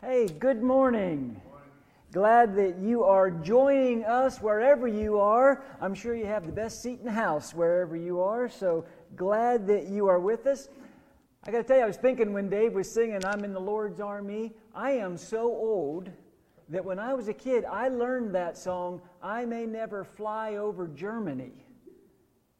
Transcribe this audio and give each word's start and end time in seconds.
Hey, 0.00 0.28
good 0.28 0.62
morning. 0.62 1.42
Glad 2.12 2.54
that 2.54 2.78
you 2.78 3.02
are 3.02 3.32
joining 3.32 4.04
us 4.04 4.40
wherever 4.40 4.86
you 4.86 5.18
are. 5.18 5.64
I'm 5.80 5.92
sure 5.92 6.14
you 6.14 6.24
have 6.24 6.46
the 6.46 6.52
best 6.52 6.80
seat 6.84 7.00
in 7.00 7.04
the 7.04 7.10
house 7.10 7.52
wherever 7.52 7.96
you 7.96 8.20
are, 8.20 8.48
so 8.48 8.84
glad 9.16 9.66
that 9.66 9.88
you 9.88 10.06
are 10.06 10.20
with 10.20 10.46
us. 10.46 10.68
I 11.42 11.50
got 11.50 11.58
to 11.58 11.64
tell 11.64 11.78
you, 11.78 11.82
I 11.82 11.86
was 11.88 11.96
thinking 11.96 12.32
when 12.32 12.48
Dave 12.48 12.74
was 12.74 12.88
singing, 12.88 13.24
I'm 13.24 13.42
in 13.42 13.52
the 13.52 13.60
Lord's 13.60 13.98
Army, 13.98 14.52
I 14.72 14.92
am 14.92 15.16
so 15.16 15.46
old 15.46 16.08
that 16.68 16.84
when 16.84 17.00
I 17.00 17.12
was 17.14 17.26
a 17.26 17.34
kid, 17.34 17.64
I 17.64 17.88
learned 17.88 18.32
that 18.36 18.56
song, 18.56 19.02
I 19.20 19.46
May 19.46 19.66
Never 19.66 20.04
Fly 20.04 20.54
Over 20.54 20.86
Germany. 20.86 21.66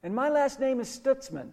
And 0.03 0.13
my 0.13 0.29
last 0.29 0.59
name 0.59 0.81
is 0.81 0.89
Stutzman. 0.89 1.51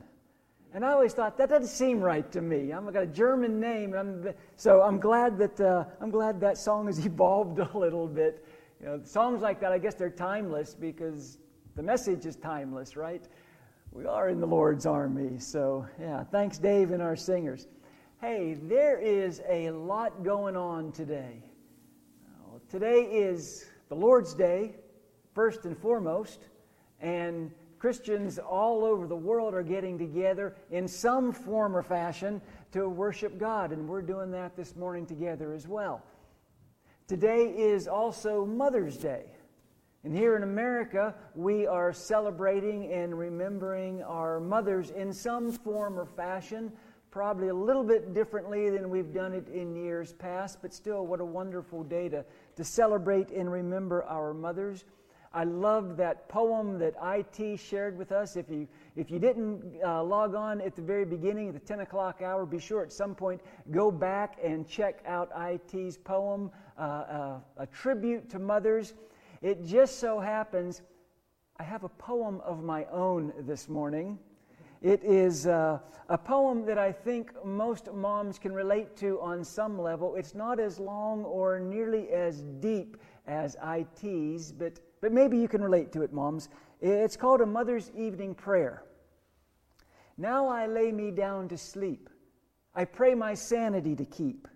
And 0.75 0.83
I 0.83 0.91
always 0.91 1.13
thought 1.13 1.37
that 1.37 1.47
doesn't 1.47 1.69
seem 1.69 2.01
right 2.01 2.29
to 2.33 2.41
me. 2.41 2.73
I've 2.73 2.91
got 2.91 3.03
a 3.03 3.07
German 3.07 3.61
name, 3.61 3.93
I'm, 3.93 4.33
so 4.57 4.81
I'm 4.81 4.99
glad 4.99 5.37
that 5.37 5.61
uh, 5.61 5.85
I'm 6.01 6.11
glad 6.11 6.41
that 6.41 6.57
song 6.57 6.87
has 6.87 7.05
evolved 7.05 7.59
a 7.59 7.77
little 7.77 8.09
bit. 8.09 8.45
You 8.81 8.87
know, 8.87 9.01
songs 9.05 9.41
like 9.41 9.61
that, 9.61 9.71
I 9.71 9.77
guess 9.77 9.95
they're 9.95 10.09
timeless 10.09 10.75
because 10.75 11.37
the 11.77 11.81
message 11.81 12.25
is 12.25 12.35
timeless, 12.35 12.97
right? 12.97 13.25
We 13.93 14.05
are 14.05 14.27
in 14.27 14.41
the 14.41 14.47
Lord's 14.47 14.85
army. 14.85 15.39
So 15.39 15.87
yeah, 15.97 16.25
thanks, 16.25 16.57
Dave, 16.57 16.91
and 16.91 17.01
our 17.01 17.15
singers. 17.15 17.69
Hey, 18.19 18.57
there 18.61 18.99
is 18.99 19.41
a 19.47 19.71
lot 19.71 20.25
going 20.25 20.57
on 20.57 20.91
today. 20.91 21.41
Today 22.69 23.03
is 23.03 23.65
the 23.87 23.95
Lord's 23.95 24.33
Day, 24.33 24.75
first 25.33 25.63
and 25.63 25.77
foremost, 25.77 26.49
and 26.99 27.49
Christians 27.79 28.39
all 28.39 28.83
over 28.83 29.07
the 29.07 29.15
world 29.15 29.53
are 29.53 29.63
getting 29.63 29.97
together 29.97 30.55
in 30.71 30.87
some 30.87 31.31
form 31.31 31.75
or 31.75 31.83
fashion 31.83 32.41
to 32.71 32.87
worship 32.89 33.37
God, 33.37 33.71
and 33.71 33.87
we're 33.87 34.01
doing 34.01 34.31
that 34.31 34.55
this 34.55 34.75
morning 34.75 35.05
together 35.05 35.53
as 35.53 35.67
well. 35.67 36.03
Today 37.07 37.45
is 37.45 37.87
also 37.87 38.45
Mother's 38.45 38.97
Day. 38.97 39.25
And 40.03 40.15
here 40.15 40.35
in 40.35 40.43
America, 40.43 41.15
we 41.33 41.65
are 41.65 41.91
celebrating 41.91 42.91
and 42.93 43.17
remembering 43.17 44.03
our 44.03 44.39
mothers 44.39 44.91
in 44.91 45.11
some 45.11 45.51
form 45.51 45.99
or 45.99 46.05
fashion, 46.05 46.71
probably 47.09 47.47
a 47.47 47.53
little 47.55 47.83
bit 47.83 48.13
differently 48.13 48.69
than 48.69 48.89
we've 48.89 49.11
done 49.11 49.33
it 49.33 49.47
in 49.49 49.75
years 49.75 50.13
past, 50.13 50.59
but 50.61 50.73
still, 50.73 51.07
what 51.07 51.21
a 51.21 51.25
wonderful 51.25 51.83
day 51.83 52.07
to, 52.09 52.23
to 52.55 52.63
celebrate 52.63 53.31
and 53.31 53.51
remember 53.51 54.03
our 54.03 54.33
mothers. 54.33 54.85
I 55.35 55.43
loved 55.43 55.97
that 55.97 56.29
poem 56.29 56.79
that 56.79 56.95
IT 57.03 57.59
shared 57.59 57.97
with 57.97 58.13
us. 58.13 58.37
If 58.37 58.49
you, 58.49 58.69
if 58.95 59.11
you 59.11 59.19
didn't 59.19 59.61
uh, 59.83 60.01
log 60.01 60.33
on 60.33 60.61
at 60.61 60.77
the 60.77 60.81
very 60.81 61.03
beginning, 61.03 61.49
at 61.49 61.53
the 61.55 61.59
10 61.59 61.81
o'clock 61.81 62.21
hour, 62.21 62.45
be 62.45 62.57
sure 62.57 62.81
at 62.81 62.93
some 62.93 63.13
point 63.13 63.41
go 63.69 63.91
back 63.91 64.37
and 64.41 64.65
check 64.65 65.03
out 65.05 65.29
IT's 65.37 65.97
poem, 65.97 66.51
uh, 66.77 66.81
uh, 66.81 67.39
A 67.57 67.67
Tribute 67.67 68.29
to 68.29 68.39
Mothers. 68.39 68.93
It 69.41 69.65
just 69.65 69.99
so 69.99 70.21
happens 70.21 70.81
I 71.57 71.63
have 71.63 71.83
a 71.83 71.89
poem 71.89 72.41
of 72.45 72.63
my 72.63 72.85
own 72.85 73.33
this 73.39 73.67
morning. 73.67 74.17
It 74.81 75.03
is 75.03 75.47
uh, 75.47 75.79
a 76.09 76.17
poem 76.17 76.65
that 76.65 76.77
I 76.77 76.91
think 76.91 77.33
most 77.43 77.91
moms 77.93 78.39
can 78.39 78.53
relate 78.53 78.95
to 78.97 79.19
on 79.19 79.43
some 79.43 79.79
level. 79.81 80.15
It's 80.15 80.35
not 80.35 80.59
as 80.59 80.79
long 80.79 81.25
or 81.25 81.59
nearly 81.59 82.09
as 82.09 82.43
deep 82.59 82.97
as 83.25 83.57
IT's, 83.65 84.51
but 84.51 84.79
but 85.05 85.13
maybe 85.13 85.37
you 85.37 85.47
can 85.47 85.63
relate 85.63 85.91
to 85.91 86.01
it, 86.01 86.11
moms. 86.11 86.49
It's 86.81 87.15
called 87.15 87.39
a 87.39 87.45
mother's 87.45 87.91
evening 87.95 88.33
prayer. 88.33 88.81
Now 90.17 90.47
I 90.47 90.65
lay 90.65 90.91
me 90.91 91.11
down 91.11 91.47
to 91.49 91.59
sleep. 91.59 92.09
I 92.73 92.85
pray 92.85 93.13
my 93.13 93.35
sanity 93.35 93.95
to 93.97 94.05
keep. 94.05 94.47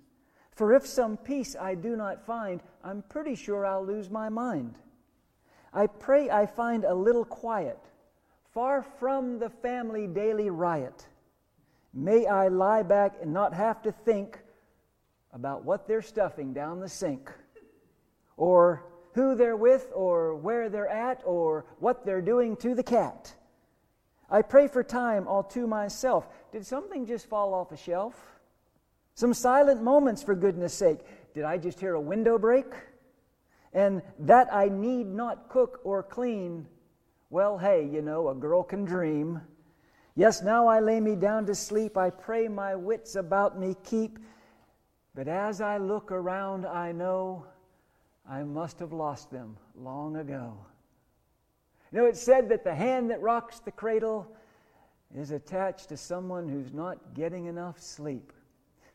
For 0.49 0.73
if 0.73 0.87
some 0.87 1.17
peace 1.17 1.55
I 1.55 1.75
do 1.75 1.95
not 1.95 2.25
find, 2.25 2.63
I'm 2.83 3.03
pretty 3.09 3.35
sure 3.35 3.63
I'll 3.63 3.85
lose 3.85 4.09
my 4.09 4.27
mind. 4.27 4.79
I 5.71 5.85
pray 5.85 6.31
I 6.31 6.47
find 6.47 6.83
a 6.83 6.95
little 6.95 7.25
quiet, 7.25 7.77
far 8.51 8.81
from 8.81 9.37
the 9.37 9.51
family 9.51 10.07
daily 10.07 10.49
riot. 10.49 11.05
May 11.93 12.25
I 12.25 12.47
lie 12.47 12.81
back 12.81 13.17
and 13.21 13.31
not 13.31 13.53
have 13.53 13.83
to 13.83 13.91
think 13.91 14.39
about 15.31 15.63
what 15.63 15.87
they're 15.87 16.01
stuffing 16.01 16.53
down 16.53 16.79
the 16.79 16.89
sink, 16.89 17.31
or 18.35 18.88
who 19.13 19.35
they're 19.35 19.55
with 19.55 19.91
or 19.93 20.35
where 20.35 20.69
they're 20.69 20.87
at 20.87 21.21
or 21.25 21.65
what 21.79 22.05
they're 22.05 22.21
doing 22.21 22.55
to 22.57 22.75
the 22.75 22.83
cat. 22.83 23.33
I 24.29 24.41
pray 24.41 24.67
for 24.67 24.83
time 24.83 25.27
all 25.27 25.43
to 25.43 25.65
myself. 25.65 26.27
Did 26.51 26.65
something 26.65 27.05
just 27.05 27.27
fall 27.27 27.53
off 27.53 27.71
a 27.71 27.77
shelf? 27.77 28.15
Some 29.15 29.33
silent 29.33 29.81
moments, 29.81 30.23
for 30.23 30.35
goodness 30.35 30.73
sake. 30.73 30.99
Did 31.33 31.43
I 31.43 31.57
just 31.57 31.79
hear 31.79 31.95
a 31.95 32.01
window 32.01 32.37
break? 32.37 32.67
And 33.73 34.01
that 34.19 34.47
I 34.53 34.69
need 34.69 35.07
not 35.07 35.49
cook 35.49 35.81
or 35.83 36.03
clean. 36.03 36.67
Well, 37.29 37.57
hey, 37.57 37.89
you 37.91 38.01
know, 38.01 38.29
a 38.29 38.35
girl 38.35 38.63
can 38.63 38.85
dream. 38.85 39.41
Yes, 40.15 40.41
now 40.41 40.67
I 40.67 40.79
lay 40.79 40.99
me 40.99 41.15
down 41.15 41.45
to 41.47 41.55
sleep. 41.55 41.97
I 41.97 42.09
pray 42.09 42.47
my 42.47 42.75
wits 42.75 43.15
about 43.15 43.59
me 43.59 43.75
keep. 43.83 44.19
But 45.15 45.27
as 45.27 45.61
I 45.61 45.77
look 45.77 46.11
around, 46.11 46.65
I 46.65 46.91
know 46.91 47.45
I 48.29 48.43
must 48.43 48.77
have 48.79 48.93
lost 48.93 49.31
them 49.31 49.57
long 49.75 50.17
ago. 50.17 50.53
You 51.91 51.97
know, 51.97 52.05
it's 52.05 52.21
said 52.21 52.49
that 52.49 52.63
the 52.63 52.75
hand 52.75 53.09
that 53.09 53.21
rocks 53.21 53.59
the 53.59 53.71
cradle 53.71 54.31
is 55.15 55.31
attached 55.31 55.89
to 55.89 55.97
someone 55.97 56.47
who's 56.47 56.71
not 56.71 57.15
getting 57.15 57.47
enough 57.47 57.81
sleep. 57.81 58.31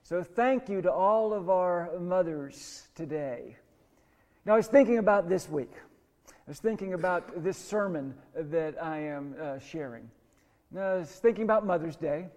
So, 0.04 0.22
thank 0.22 0.68
you 0.68 0.80
to 0.82 0.92
all 0.92 1.32
of 1.32 1.50
our 1.50 1.98
mothers 1.98 2.86
today. 2.94 3.56
Now, 4.44 4.52
I 4.52 4.56
was 4.56 4.68
thinking 4.68 4.98
about 4.98 5.28
this 5.28 5.48
week. 5.48 5.72
I 6.28 6.32
was 6.50 6.60
thinking 6.60 6.94
about 6.94 7.42
this 7.42 7.56
sermon 7.56 8.14
that 8.36 8.80
I 8.80 8.98
am 8.98 9.34
uh, 9.40 9.58
sharing. 9.58 10.08
Now, 10.70 10.82
I 10.82 10.94
was 10.98 11.10
thinking 11.10 11.42
about 11.42 11.66
Mother's 11.66 11.96
Day. 11.96 12.28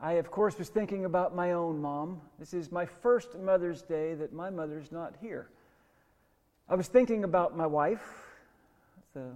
I, 0.00 0.14
of 0.14 0.30
course, 0.30 0.58
was 0.58 0.70
thinking 0.70 1.04
about 1.04 1.36
my 1.36 1.52
own 1.52 1.80
mom. 1.80 2.20
This 2.40 2.52
is 2.52 2.72
my 2.72 2.86
first 2.86 3.38
Mother's 3.38 3.82
Day 3.82 4.14
that 4.14 4.32
my 4.32 4.50
mother's 4.50 4.90
not 4.90 5.14
here. 5.20 5.50
I 6.68 6.76
was 6.76 6.88
thinking 6.88 7.24
about 7.24 7.56
my 7.56 7.66
wife, 7.66 8.06
the, 9.12 9.30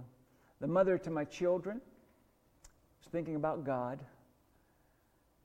the 0.59 0.67
mother 0.67 0.97
to 0.97 1.11
my 1.11 1.25
children. 1.25 1.79
I 1.79 2.69
was 3.03 3.11
thinking 3.11 3.35
about 3.35 3.63
God. 3.63 3.99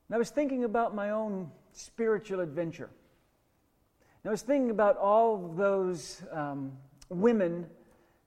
And 0.07 0.15
I 0.15 0.17
was 0.17 0.31
thinking 0.31 0.63
about 0.63 0.95
my 0.95 1.11
own 1.11 1.51
spiritual 1.73 2.39
adventure. 2.39 2.89
And 4.23 4.29
I 4.29 4.31
was 4.31 4.41
thinking 4.41 4.71
about 4.71 4.97
all 4.97 5.53
those 5.55 6.23
um, 6.31 6.71
women 7.09 7.67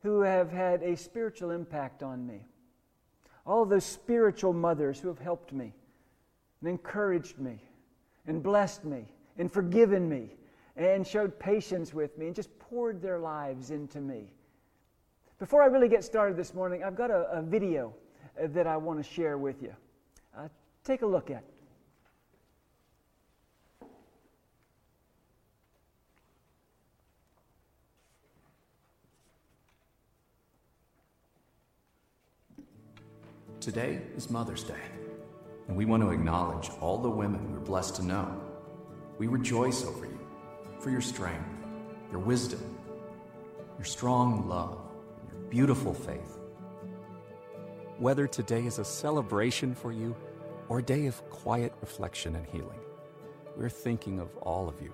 who 0.02 0.20
have 0.20 0.52
had 0.52 0.82
a 0.84 0.96
spiritual 0.96 1.50
impact 1.50 2.04
on 2.04 2.24
me. 2.24 2.46
All 3.44 3.64
those 3.64 3.84
spiritual 3.84 4.52
mothers 4.52 5.00
who 5.00 5.08
have 5.08 5.18
helped 5.18 5.52
me 5.52 5.74
and 6.60 6.70
encouraged 6.70 7.38
me 7.38 7.58
and 8.26 8.40
blessed 8.40 8.84
me 8.84 9.06
and 9.36 9.50
forgiven 9.50 10.08
me 10.08 10.30
and 10.76 11.04
showed 11.04 11.38
patience 11.40 11.92
with 11.92 12.16
me 12.16 12.26
and 12.26 12.36
just 12.36 12.56
poured 12.68 13.00
their 13.00 13.18
lives 13.18 13.70
into 13.70 14.00
me. 14.00 14.32
Before 15.38 15.62
I 15.62 15.66
really 15.66 15.88
get 15.88 16.04
started 16.04 16.36
this 16.36 16.52
morning, 16.52 16.82
I've 16.84 16.96
got 16.96 17.10
a, 17.10 17.30
a 17.30 17.42
video 17.42 17.94
uh, 18.42 18.48
that 18.48 18.66
I 18.66 18.76
want 18.76 19.02
to 19.02 19.08
share 19.08 19.38
with 19.38 19.62
you. 19.62 19.72
Uh, 20.36 20.48
take 20.84 21.02
a 21.02 21.06
look 21.06 21.30
at. 21.30 21.44
Today 33.60 34.00
is 34.16 34.30
Mother's 34.30 34.62
Day, 34.62 34.74
and 35.66 35.76
we 35.76 35.84
want 35.84 36.02
to 36.02 36.10
acknowledge 36.10 36.70
all 36.80 36.96
the 36.96 37.10
women 37.10 37.52
we're 37.52 37.58
blessed 37.58 37.96
to 37.96 38.02
know. 38.02 38.40
We 39.18 39.26
rejoice 39.26 39.84
over 39.84 40.06
you 40.06 40.18
for 40.80 40.90
your 40.90 41.00
strength, 41.00 41.57
your 42.10 42.20
wisdom, 42.20 42.62
your 43.76 43.84
strong 43.84 44.48
love, 44.48 44.78
your 45.30 45.40
beautiful 45.50 45.92
faith. 45.92 46.38
Whether 47.98 48.26
today 48.26 48.64
is 48.64 48.78
a 48.78 48.84
celebration 48.84 49.74
for 49.74 49.92
you 49.92 50.16
or 50.68 50.78
a 50.78 50.82
day 50.82 51.06
of 51.06 51.28
quiet 51.30 51.72
reflection 51.80 52.36
and 52.36 52.46
healing, 52.46 52.80
we're 53.56 53.68
thinking 53.68 54.20
of 54.20 54.34
all 54.38 54.68
of 54.68 54.80
you. 54.80 54.92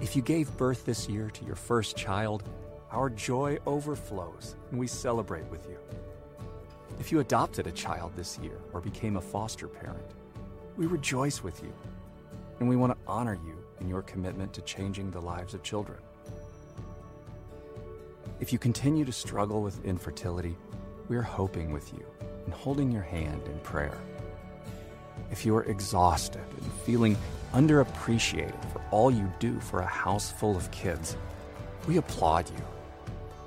If 0.00 0.14
you 0.14 0.22
gave 0.22 0.54
birth 0.56 0.84
this 0.84 1.08
year 1.08 1.30
to 1.30 1.44
your 1.44 1.54
first 1.54 1.96
child, 1.96 2.42
our 2.90 3.08
joy 3.08 3.58
overflows 3.66 4.56
and 4.70 4.78
we 4.78 4.86
celebrate 4.86 5.46
with 5.46 5.66
you. 5.68 5.78
If 7.00 7.10
you 7.10 7.20
adopted 7.20 7.66
a 7.66 7.72
child 7.72 8.12
this 8.14 8.38
year 8.38 8.58
or 8.72 8.80
became 8.80 9.16
a 9.16 9.20
foster 9.20 9.66
parent, 9.66 10.04
we 10.76 10.86
rejoice 10.86 11.42
with 11.42 11.62
you 11.62 11.72
and 12.60 12.68
we 12.68 12.76
want 12.76 12.92
to 12.92 12.98
honor 13.06 13.38
you 13.44 13.61
in 13.82 13.88
your 13.88 14.02
commitment 14.02 14.52
to 14.52 14.62
changing 14.62 15.10
the 15.10 15.20
lives 15.20 15.54
of 15.54 15.62
children. 15.64 15.98
If 18.38 18.52
you 18.52 18.58
continue 18.58 19.04
to 19.04 19.12
struggle 19.12 19.60
with 19.60 19.84
infertility, 19.84 20.56
we 21.08 21.16
are 21.16 21.22
hoping 21.22 21.72
with 21.72 21.92
you 21.92 22.06
and 22.44 22.54
holding 22.54 22.92
your 22.92 23.02
hand 23.02 23.42
in 23.46 23.58
prayer. 23.60 23.98
If 25.32 25.44
you 25.44 25.56
are 25.56 25.64
exhausted 25.64 26.44
and 26.60 26.72
feeling 26.84 27.16
underappreciated 27.52 28.64
for 28.72 28.80
all 28.92 29.10
you 29.10 29.30
do 29.40 29.58
for 29.58 29.80
a 29.80 29.86
house 29.86 30.30
full 30.30 30.56
of 30.56 30.70
kids. 30.70 31.16
We 31.88 31.96
applaud 31.96 32.48
you. 32.50 32.64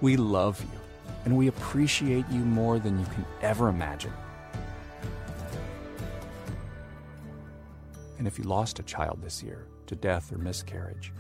We 0.02 0.18
love 0.18 0.62
you. 0.62 0.80
And 1.24 1.38
we 1.38 1.48
appreciate 1.48 2.26
you 2.30 2.42
more 2.42 2.78
than 2.78 3.00
you 3.00 3.06
can 3.06 3.26
ever 3.42 3.70
imagine. 3.70 4.14
And 8.18 8.28
if 8.28 8.38
you 8.38 8.44
lost 8.44 8.80
a 8.80 8.84
child 8.84 9.22
this 9.22 9.42
year 9.42 9.66
to 9.88 9.96
death 9.96 10.32
or 10.32 10.38
miscarriage, 10.38 11.14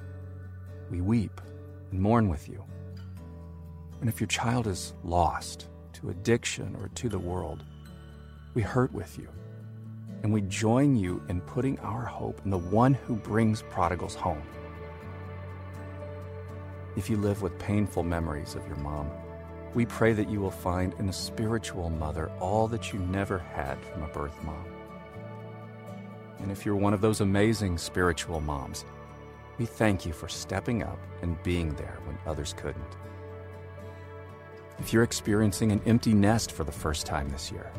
we 0.89 1.01
weep 1.01 1.41
and 1.91 2.01
mourn 2.01 2.29
with 2.29 2.47
you. 2.47 2.63
And 4.01 4.09
if 4.09 4.19
your 4.19 4.27
child 4.27 4.67
is 4.67 4.93
lost 5.03 5.67
to 5.93 6.09
addiction 6.09 6.75
or 6.79 6.89
to 6.89 7.09
the 7.09 7.19
world, 7.19 7.63
we 8.53 8.61
hurt 8.61 8.91
with 8.93 9.17
you. 9.17 9.29
And 10.23 10.33
we 10.33 10.41
join 10.41 10.95
you 10.95 11.23
in 11.29 11.41
putting 11.41 11.79
our 11.79 12.05
hope 12.05 12.41
in 12.43 12.51
the 12.51 12.57
one 12.57 12.93
who 12.93 13.15
brings 13.15 13.61
prodigals 13.63 14.15
home. 14.15 14.41
If 16.95 17.09
you 17.09 17.17
live 17.17 17.41
with 17.41 17.59
painful 17.59 18.03
memories 18.03 18.55
of 18.55 18.65
your 18.67 18.77
mom, 18.77 19.11
we 19.73 19.85
pray 19.85 20.13
that 20.13 20.29
you 20.29 20.39
will 20.39 20.51
find 20.51 20.93
in 20.99 21.09
a 21.09 21.13
spiritual 21.13 21.89
mother 21.89 22.31
all 22.39 22.67
that 22.69 22.93
you 22.93 22.99
never 22.99 23.37
had 23.37 23.83
from 23.85 24.03
a 24.03 24.07
birth 24.07 24.41
mom. 24.43 24.74
And 26.39 26.51
if 26.51 26.65
you're 26.65 26.75
one 26.75 26.93
of 26.93 27.01
those 27.01 27.21
amazing 27.21 27.77
spiritual 27.77 28.41
moms, 28.41 28.85
we 29.57 29.65
thank 29.65 30.05
you 30.05 30.13
for 30.13 30.27
stepping 30.27 30.83
up 30.83 30.99
and 31.21 31.41
being 31.43 31.73
there 31.75 31.97
when 32.05 32.17
others 32.25 32.53
couldn't. 32.57 32.83
If 34.79 34.91
you're 34.91 35.03
experiencing 35.03 35.71
an 35.71 35.81
empty 35.85 36.13
nest 36.13 36.51
for 36.51 36.65
the 36.65 36.71
first 36.71 37.05
time 37.05 37.29
this 37.29 37.51
year, 37.51 37.71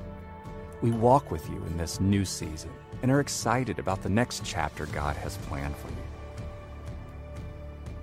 we 0.81 0.91
walk 0.91 1.31
with 1.31 1.49
you 1.49 1.57
in 1.67 1.77
this 1.77 2.01
new 2.01 2.25
season 2.25 2.71
and 3.03 3.11
are 3.11 3.21
excited 3.21 3.79
about 3.79 4.03
the 4.03 4.09
next 4.09 4.43
chapter 4.45 4.87
God 4.87 5.17
has 5.17 5.37
planned 5.39 5.77
for 5.77 5.89
you. 5.89 5.97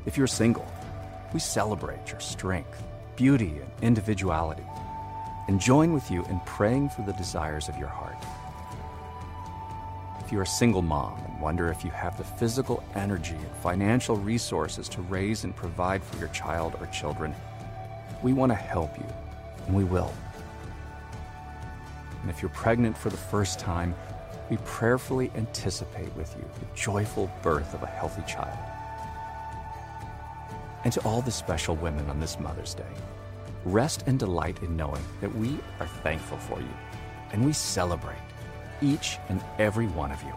If 0.05 0.17
you're 0.17 0.27
single, 0.27 0.71
we 1.33 1.39
celebrate 1.39 2.11
your 2.11 2.19
strength, 2.19 2.83
beauty, 3.15 3.59
and 3.59 3.71
individuality, 3.81 4.65
and 5.47 5.59
join 5.59 5.93
with 5.93 6.11
you 6.11 6.23
in 6.25 6.39
praying 6.45 6.89
for 6.89 7.01
the 7.01 7.13
desires 7.13 7.69
of 7.69 7.77
your 7.77 7.87
heart. 7.87 8.17
You're 10.33 10.41
a 10.41 10.47
single 10.47 10.81
mom 10.81 11.23
and 11.27 11.39
wonder 11.39 11.69
if 11.69 11.85
you 11.85 11.91
have 11.91 12.17
the 12.17 12.23
physical 12.23 12.83
energy 12.95 13.35
and 13.35 13.55
financial 13.57 14.15
resources 14.15 14.89
to 14.89 15.01
raise 15.03 15.43
and 15.43 15.55
provide 15.55 16.03
for 16.03 16.17
your 16.17 16.29
child 16.29 16.75
or 16.79 16.87
children, 16.87 17.35
we 18.23 18.33
want 18.33 18.51
to 18.51 18.55
help 18.55 18.97
you, 18.97 19.05
and 19.67 19.75
we 19.75 19.83
will. 19.83 20.11
And 22.21 22.31
if 22.31 22.41
you're 22.41 22.49
pregnant 22.49 22.97
for 22.97 23.11
the 23.11 23.17
first 23.17 23.59
time, 23.59 23.93
we 24.49 24.57
prayerfully 24.65 25.31
anticipate 25.35 26.11
with 26.15 26.35
you 26.35 26.43
the 26.59 26.65
joyful 26.75 27.31
birth 27.43 27.75
of 27.75 27.83
a 27.83 27.85
healthy 27.85 28.23
child. 28.23 28.57
And 30.83 30.91
to 30.93 31.01
all 31.01 31.21
the 31.21 31.29
special 31.29 31.75
women 31.75 32.09
on 32.09 32.19
this 32.19 32.39
Mother's 32.39 32.73
Day, 32.73 32.95
rest 33.65 34.05
and 34.07 34.17
delight 34.17 34.63
in 34.63 34.75
knowing 34.75 35.03
that 35.21 35.35
we 35.35 35.59
are 35.79 35.85
thankful 35.85 36.39
for 36.39 36.59
you 36.59 36.73
and 37.33 37.45
we 37.45 37.53
celebrate 37.53 38.17
each 38.81 39.17
and 39.29 39.41
every 39.59 39.87
one 39.87 40.11
of 40.11 40.21
you. 40.23 40.33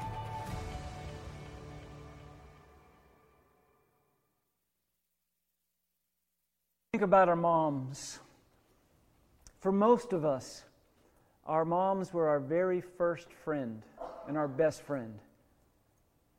Think 6.92 7.02
about 7.02 7.28
our 7.28 7.36
moms. 7.36 8.20
For 9.60 9.72
most 9.72 10.12
of 10.12 10.24
us, 10.24 10.64
our 11.44 11.64
moms 11.64 12.12
were 12.12 12.28
our 12.28 12.40
very 12.40 12.80
first 12.80 13.32
friend 13.32 13.82
and 14.26 14.36
our 14.36 14.48
best 14.48 14.82
friend. 14.82 15.18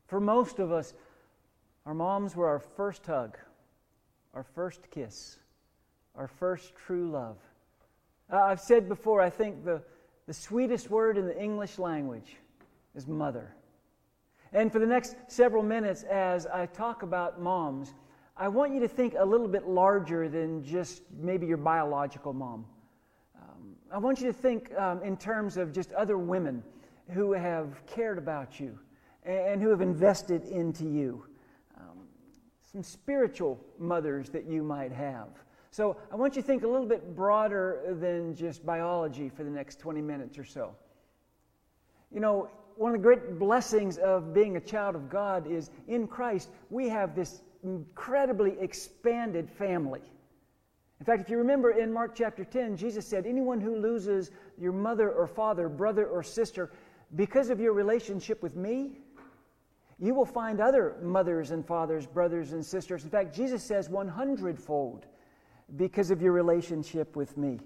For 0.07 0.19
most 0.19 0.59
of 0.59 0.71
us, 0.71 0.93
our 1.85 1.93
moms 1.93 2.35
were 2.35 2.47
our 2.47 2.59
first 2.59 3.05
hug, 3.05 3.37
our 4.33 4.43
first 4.43 4.89
kiss, 4.91 5.37
our 6.15 6.27
first 6.27 6.73
true 6.75 7.09
love. 7.11 7.37
Uh, 8.31 8.37
I've 8.37 8.59
said 8.59 8.89
before, 8.89 9.21
I 9.21 9.29
think 9.29 9.63
the, 9.63 9.81
the 10.27 10.33
sweetest 10.33 10.89
word 10.89 11.17
in 11.17 11.25
the 11.25 11.41
English 11.41 11.79
language 11.79 12.35
is 12.95 13.07
mother. 13.07 13.55
And 14.53 14.71
for 14.71 14.79
the 14.79 14.85
next 14.85 15.15
several 15.27 15.63
minutes, 15.63 16.03
as 16.03 16.45
I 16.45 16.65
talk 16.67 17.03
about 17.03 17.41
moms, 17.41 17.93
I 18.35 18.49
want 18.49 18.73
you 18.73 18.79
to 18.81 18.87
think 18.87 19.15
a 19.17 19.25
little 19.25 19.47
bit 19.47 19.67
larger 19.67 20.29
than 20.29 20.63
just 20.63 21.01
maybe 21.17 21.47
your 21.47 21.57
biological 21.57 22.33
mom. 22.33 22.65
Um, 23.35 23.75
I 23.91 23.97
want 23.97 24.19
you 24.19 24.27
to 24.27 24.33
think 24.33 24.71
um, 24.77 25.01
in 25.01 25.17
terms 25.17 25.57
of 25.57 25.71
just 25.71 25.91
other 25.93 26.17
women 26.17 26.61
who 27.09 27.33
have 27.33 27.85
cared 27.87 28.17
about 28.17 28.59
you 28.59 28.77
and, 29.23 29.61
who 29.61 29.69
have 29.69 29.81
invested 29.81 30.43
into 30.45 30.85
you. 30.85 31.25
Um, 31.79 31.99
some 32.71 32.83
spiritual 32.83 33.59
mothers 33.79 34.29
that 34.29 34.45
you 34.45 34.61
might 34.61 34.91
have. 34.91 35.29
So 35.71 35.97
I 36.11 36.15
want 36.15 36.35
you 36.35 36.41
to 36.41 36.47
think 36.47 36.63
a 36.63 36.67
little 36.67 36.85
bit 36.85 37.15
broader 37.15 37.95
than 37.99 38.35
just 38.35 38.65
biology 38.65 39.29
for 39.29 39.43
the 39.43 39.49
next 39.49 39.79
20 39.79 40.01
minutes 40.01 40.37
or 40.37 40.45
so. 40.45 40.75
You 42.11 42.19
know, 42.19 42.49
one 42.75 42.93
of 42.93 43.01
the 43.01 43.03
great 43.03 43.39
blessings 43.39 43.97
of 43.97 44.33
being 44.33 44.55
a 44.55 44.61
child 44.61 44.95
of 44.95 45.09
God 45.09 45.49
is 45.49 45.71
in 45.87 46.07
Christ, 46.07 46.49
we 46.69 46.87
have 46.89 47.15
this 47.15 47.41
incredibly 47.63 48.57
expanded 48.59 49.49
family. 49.49 50.01
In 50.99 51.05
fact, 51.05 51.21
if 51.21 51.29
you 51.29 51.37
remember 51.37 51.71
in 51.71 51.91
Mark 51.91 52.15
chapter 52.15 52.43
10, 52.43 52.75
Jesus 52.75 53.05
said, 53.05 53.25
Anyone 53.25 53.61
who 53.61 53.77
loses 53.77 54.31
your 54.57 54.71
mother 54.71 55.11
or 55.11 55.27
father, 55.27 55.69
brother 55.69 56.07
or 56.07 56.23
sister, 56.23 56.71
because 57.15 57.49
of 57.49 57.59
your 57.59 57.73
relationship 57.73 58.41
with 58.41 58.55
me, 58.55 58.99
you 59.99 60.13
will 60.13 60.25
find 60.25 60.59
other 60.59 60.97
mothers 61.01 61.51
and 61.51 61.65
fathers, 61.65 62.05
brothers 62.05 62.53
and 62.53 62.65
sisters. 62.65 63.03
In 63.03 63.09
fact, 63.09 63.35
Jesus 63.35 63.63
says 63.63 63.89
100 63.89 64.59
fold 64.59 65.07
because 65.75 66.11
of 66.11 66.21
your 66.21 66.31
relationship 66.31 67.15
with 67.15 67.37
me. 67.37 67.59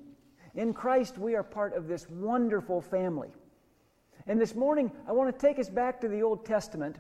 In 0.56 0.74
Christ, 0.74 1.18
we 1.18 1.36
are 1.36 1.44
part 1.44 1.76
of 1.76 1.88
this 1.88 2.10
wonderful 2.10 2.82
family. 2.82 3.30
And 4.28 4.40
this 4.40 4.56
morning, 4.56 4.92
I 5.08 5.12
want 5.12 5.34
to 5.34 5.48
take 5.48 5.60
us 5.60 5.70
back 5.70 6.02
to 6.02 6.08
the 6.08 6.22
Old 6.22 6.46
Testament 6.46 6.98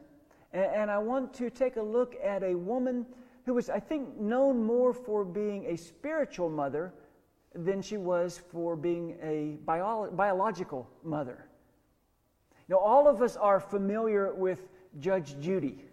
and 0.53 0.91
I 0.91 0.97
want 0.97 1.33
to 1.35 1.49
take 1.49 1.77
a 1.77 1.81
look 1.81 2.15
at 2.21 2.43
a 2.43 2.55
woman 2.55 3.05
who 3.45 3.53
was, 3.53 3.69
I 3.69 3.79
think, 3.79 4.19
known 4.19 4.63
more 4.63 4.93
for 4.93 5.23
being 5.23 5.65
a 5.65 5.77
spiritual 5.77 6.49
mother 6.49 6.93
than 7.55 7.81
she 7.81 7.97
was 7.97 8.41
for 8.51 8.75
being 8.75 9.17
a 9.21 9.57
bio- 9.65 10.11
biological 10.11 10.89
mother. 11.03 11.45
Now, 12.67 12.77
all 12.77 13.07
of 13.07 13.21
us 13.21 13.35
are 13.35 13.59
familiar 13.59 14.33
with 14.33 14.69
Judge 14.99 15.39
Judy. 15.39 15.83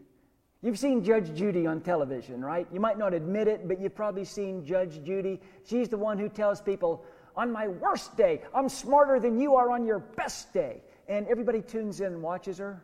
You've 0.60 0.78
seen 0.78 1.04
Judge 1.04 1.32
Judy 1.34 1.68
on 1.68 1.80
television, 1.80 2.44
right? 2.44 2.66
You 2.72 2.80
might 2.80 2.98
not 2.98 3.14
admit 3.14 3.46
it, 3.46 3.68
but 3.68 3.80
you've 3.80 3.94
probably 3.94 4.24
seen 4.24 4.64
Judge 4.64 5.02
Judy. 5.04 5.40
She's 5.64 5.88
the 5.88 5.96
one 5.96 6.18
who 6.18 6.28
tells 6.28 6.60
people, 6.60 7.04
on 7.36 7.52
my 7.52 7.68
worst 7.68 8.16
day, 8.16 8.42
I'm 8.52 8.68
smarter 8.68 9.20
than 9.20 9.38
you 9.38 9.54
are 9.54 9.70
on 9.70 9.86
your 9.86 10.00
best 10.00 10.52
day. 10.52 10.82
And 11.06 11.28
everybody 11.28 11.62
tunes 11.62 12.00
in 12.00 12.08
and 12.08 12.22
watches 12.22 12.58
her. 12.58 12.82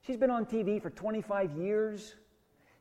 She's 0.00 0.16
been 0.16 0.30
on 0.30 0.44
TV 0.44 0.82
for 0.82 0.90
25 0.90 1.56
years. 1.56 2.16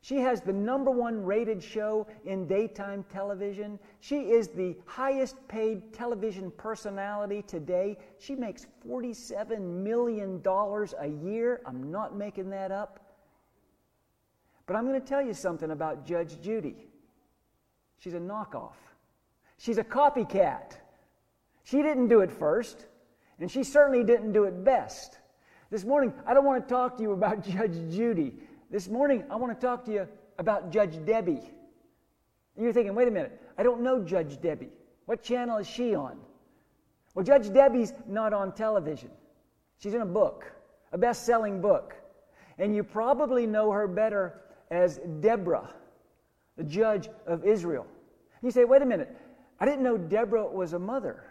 She 0.01 0.17
has 0.17 0.41
the 0.41 0.51
number 0.51 0.89
one 0.89 1.23
rated 1.23 1.63
show 1.63 2.07
in 2.25 2.47
daytime 2.47 3.05
television. 3.09 3.79
She 3.99 4.31
is 4.31 4.47
the 4.49 4.75
highest 4.85 5.47
paid 5.47 5.93
television 5.93 6.51
personality 6.57 7.43
today. 7.43 7.99
She 8.17 8.35
makes 8.35 8.65
$47 8.85 9.61
million 9.61 10.41
a 10.45 11.07
year. 11.07 11.61
I'm 11.67 11.91
not 11.91 12.17
making 12.17 12.49
that 12.49 12.71
up. 12.71 13.02
But 14.65 14.75
I'm 14.75 14.87
going 14.87 14.99
to 14.99 15.05
tell 15.05 15.21
you 15.21 15.33
something 15.33 15.71
about 15.71 16.05
Judge 16.05 16.39
Judy. 16.41 16.87
She's 17.99 18.13
a 18.13 18.19
knockoff, 18.19 18.75
she's 19.57 19.77
a 19.77 19.83
copycat. 19.83 20.77
She 21.65 21.81
didn't 21.81 22.09
do 22.09 22.19
it 22.19 22.29
first, 22.29 22.87
and 23.39 23.49
she 23.49 23.63
certainly 23.63 24.03
didn't 24.03 24.33
do 24.33 24.43
it 24.43 24.65
best. 24.65 25.19
This 25.69 25.85
morning, 25.85 26.13
I 26.25 26.33
don't 26.33 26.43
want 26.43 26.61
to 26.61 26.69
talk 26.69 26.97
to 26.97 27.01
you 27.03 27.13
about 27.13 27.41
Judge 27.47 27.73
Judy. 27.89 28.33
This 28.69 28.89
morning, 28.89 29.23
I 29.29 29.37
want 29.37 29.57
to 29.57 29.65
talk 29.65 29.85
to 29.85 29.91
you 29.93 30.07
about 30.37 30.71
Judge 30.71 31.03
Debbie. 31.05 31.39
And 32.55 32.63
you're 32.63 32.73
thinking, 32.73 32.93
wait 32.95 33.07
a 33.07 33.11
minute, 33.11 33.41
I 33.57 33.63
don't 33.63 33.81
know 33.81 34.03
Judge 34.03 34.41
Debbie. 34.41 34.69
What 35.05 35.23
channel 35.23 35.57
is 35.57 35.67
she 35.67 35.95
on? 35.95 36.19
Well, 37.15 37.23
Judge 37.23 37.51
Debbie's 37.53 37.93
not 38.07 38.33
on 38.33 38.53
television. 38.53 39.11
She's 39.77 39.93
in 39.93 40.01
a 40.01 40.05
book, 40.05 40.51
a 40.91 40.97
best 40.97 41.25
selling 41.25 41.61
book. 41.61 41.95
And 42.57 42.75
you 42.75 42.83
probably 42.83 43.47
know 43.47 43.71
her 43.71 43.87
better 43.87 44.41
as 44.71 44.99
Deborah, 45.19 45.69
the 46.57 46.63
judge 46.63 47.09
of 47.25 47.45
Israel. 47.45 47.87
You 48.41 48.51
say, 48.51 48.65
wait 48.65 48.81
a 48.81 48.85
minute, 48.85 49.15
I 49.59 49.65
didn't 49.65 49.83
know 49.83 49.97
Deborah 49.97 50.47
was 50.47 50.73
a 50.73 50.79
mother. 50.79 51.23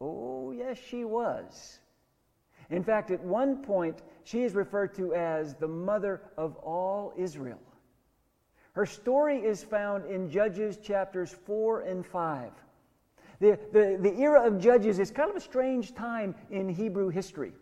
Oh, 0.00 0.50
yes, 0.50 0.78
she 0.78 1.04
was. 1.04 1.78
In 2.70 2.82
fact, 2.82 3.10
at 3.10 3.22
one 3.22 3.62
point, 3.62 4.02
she 4.24 4.42
is 4.42 4.54
referred 4.54 4.94
to 4.96 5.14
as 5.14 5.54
the 5.54 5.68
mother 5.68 6.22
of 6.36 6.56
all 6.56 7.12
Israel. 7.16 7.60
Her 8.72 8.86
story 8.86 9.38
is 9.38 9.62
found 9.62 10.06
in 10.06 10.30
Judges 10.30 10.78
chapters 10.78 11.30
4 11.46 11.82
and 11.82 12.04
5. 12.04 12.50
The, 13.40 13.58
the, 13.72 13.98
the 14.00 14.14
era 14.18 14.46
of 14.46 14.58
Judges 14.58 14.98
is 14.98 15.10
kind 15.10 15.28
of 15.28 15.36
a 15.36 15.40
strange 15.40 15.94
time 15.94 16.34
in 16.50 16.68
Hebrew 16.68 17.10
history. 17.10 17.52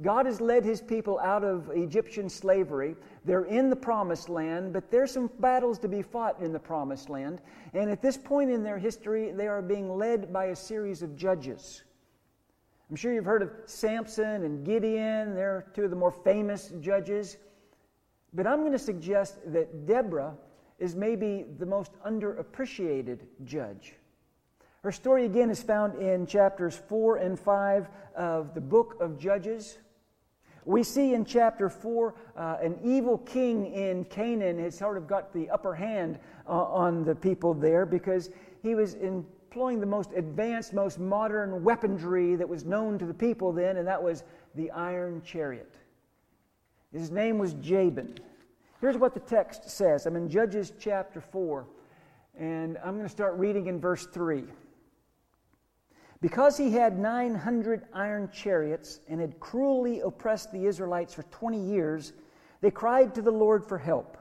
God 0.00 0.26
has 0.26 0.40
led 0.40 0.64
his 0.64 0.80
people 0.80 1.18
out 1.18 1.42
of 1.42 1.70
Egyptian 1.70 2.28
slavery. 2.28 2.94
They're 3.24 3.46
in 3.46 3.68
the 3.68 3.76
promised 3.76 4.28
land, 4.28 4.72
but 4.72 4.90
there's 4.92 5.10
some 5.10 5.28
battles 5.40 5.78
to 5.80 5.88
be 5.88 6.02
fought 6.02 6.40
in 6.40 6.52
the 6.52 6.58
promised 6.58 7.10
land. 7.10 7.40
And 7.74 7.90
at 7.90 8.00
this 8.00 8.16
point 8.16 8.50
in 8.50 8.62
their 8.62 8.78
history, 8.78 9.32
they 9.32 9.48
are 9.48 9.60
being 9.60 9.96
led 9.96 10.32
by 10.32 10.46
a 10.46 10.56
series 10.56 11.02
of 11.02 11.16
judges. 11.16 11.82
I'm 12.88 12.96
sure 12.96 13.12
you've 13.12 13.24
heard 13.24 13.42
of 13.42 13.50
Samson 13.66 14.44
and 14.44 14.64
Gideon. 14.64 15.34
They're 15.34 15.66
two 15.74 15.84
of 15.84 15.90
the 15.90 15.96
more 15.96 16.12
famous 16.12 16.72
judges. 16.80 17.36
But 18.32 18.46
I'm 18.46 18.60
going 18.60 18.72
to 18.72 18.78
suggest 18.78 19.38
that 19.52 19.84
Deborah 19.84 20.34
is 20.78 20.94
maybe 20.94 21.44
the 21.58 21.66
most 21.66 21.92
underappreciated 22.06 23.20
judge. 23.44 23.94
Her 24.84 24.92
story 24.92 25.24
again 25.24 25.50
is 25.50 25.60
found 25.60 26.00
in 26.00 26.24
chapters 26.24 26.80
4 26.88 27.16
and 27.16 27.38
5 27.38 27.88
of 28.14 28.54
the 28.54 28.60
book 28.60 28.96
of 29.00 29.18
Judges. 29.18 29.78
We 30.68 30.82
see 30.82 31.14
in 31.14 31.24
chapter 31.24 31.70
4 31.70 32.14
uh, 32.36 32.56
an 32.60 32.78
evil 32.84 33.16
king 33.16 33.72
in 33.72 34.04
Canaan 34.04 34.58
has 34.58 34.76
sort 34.76 34.98
of 34.98 35.06
got 35.06 35.32
the 35.32 35.48
upper 35.48 35.74
hand 35.74 36.18
uh, 36.46 36.50
on 36.50 37.04
the 37.04 37.14
people 37.14 37.54
there 37.54 37.86
because 37.86 38.28
he 38.62 38.74
was 38.74 38.92
employing 38.92 39.80
the 39.80 39.86
most 39.86 40.10
advanced, 40.14 40.74
most 40.74 40.98
modern 40.98 41.64
weaponry 41.64 42.36
that 42.36 42.46
was 42.46 42.66
known 42.66 42.98
to 42.98 43.06
the 43.06 43.14
people 43.14 43.50
then, 43.50 43.78
and 43.78 43.88
that 43.88 44.02
was 44.02 44.24
the 44.56 44.70
iron 44.72 45.22
chariot. 45.22 45.74
His 46.92 47.10
name 47.10 47.38
was 47.38 47.54
Jabin. 47.54 48.18
Here's 48.82 48.98
what 48.98 49.14
the 49.14 49.20
text 49.20 49.70
says. 49.70 50.04
I'm 50.04 50.16
in 50.16 50.28
Judges 50.28 50.74
chapter 50.78 51.22
4, 51.22 51.66
and 52.38 52.76
I'm 52.84 52.92
going 52.92 53.06
to 53.06 53.08
start 53.08 53.38
reading 53.38 53.68
in 53.68 53.80
verse 53.80 54.04
3. 54.04 54.44
Because 56.20 56.56
he 56.56 56.70
had 56.70 56.98
900 56.98 57.86
iron 57.92 58.28
chariots 58.32 59.00
and 59.08 59.20
had 59.20 59.38
cruelly 59.38 60.00
oppressed 60.00 60.52
the 60.52 60.66
Israelites 60.66 61.14
for 61.14 61.22
20 61.24 61.60
years, 61.60 62.12
they 62.60 62.72
cried 62.72 63.14
to 63.14 63.22
the 63.22 63.30
Lord 63.30 63.64
for 63.64 63.78
help. 63.78 64.16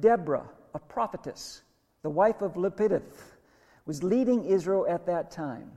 Deborah, 0.00 0.48
a 0.74 0.78
prophetess, 0.78 1.62
the 2.02 2.08
wife 2.08 2.40
of 2.40 2.54
Lapidoth, 2.54 3.36
was 3.84 4.02
leading 4.02 4.44
Israel 4.46 4.86
at 4.88 5.04
that 5.06 5.30
time. 5.30 5.70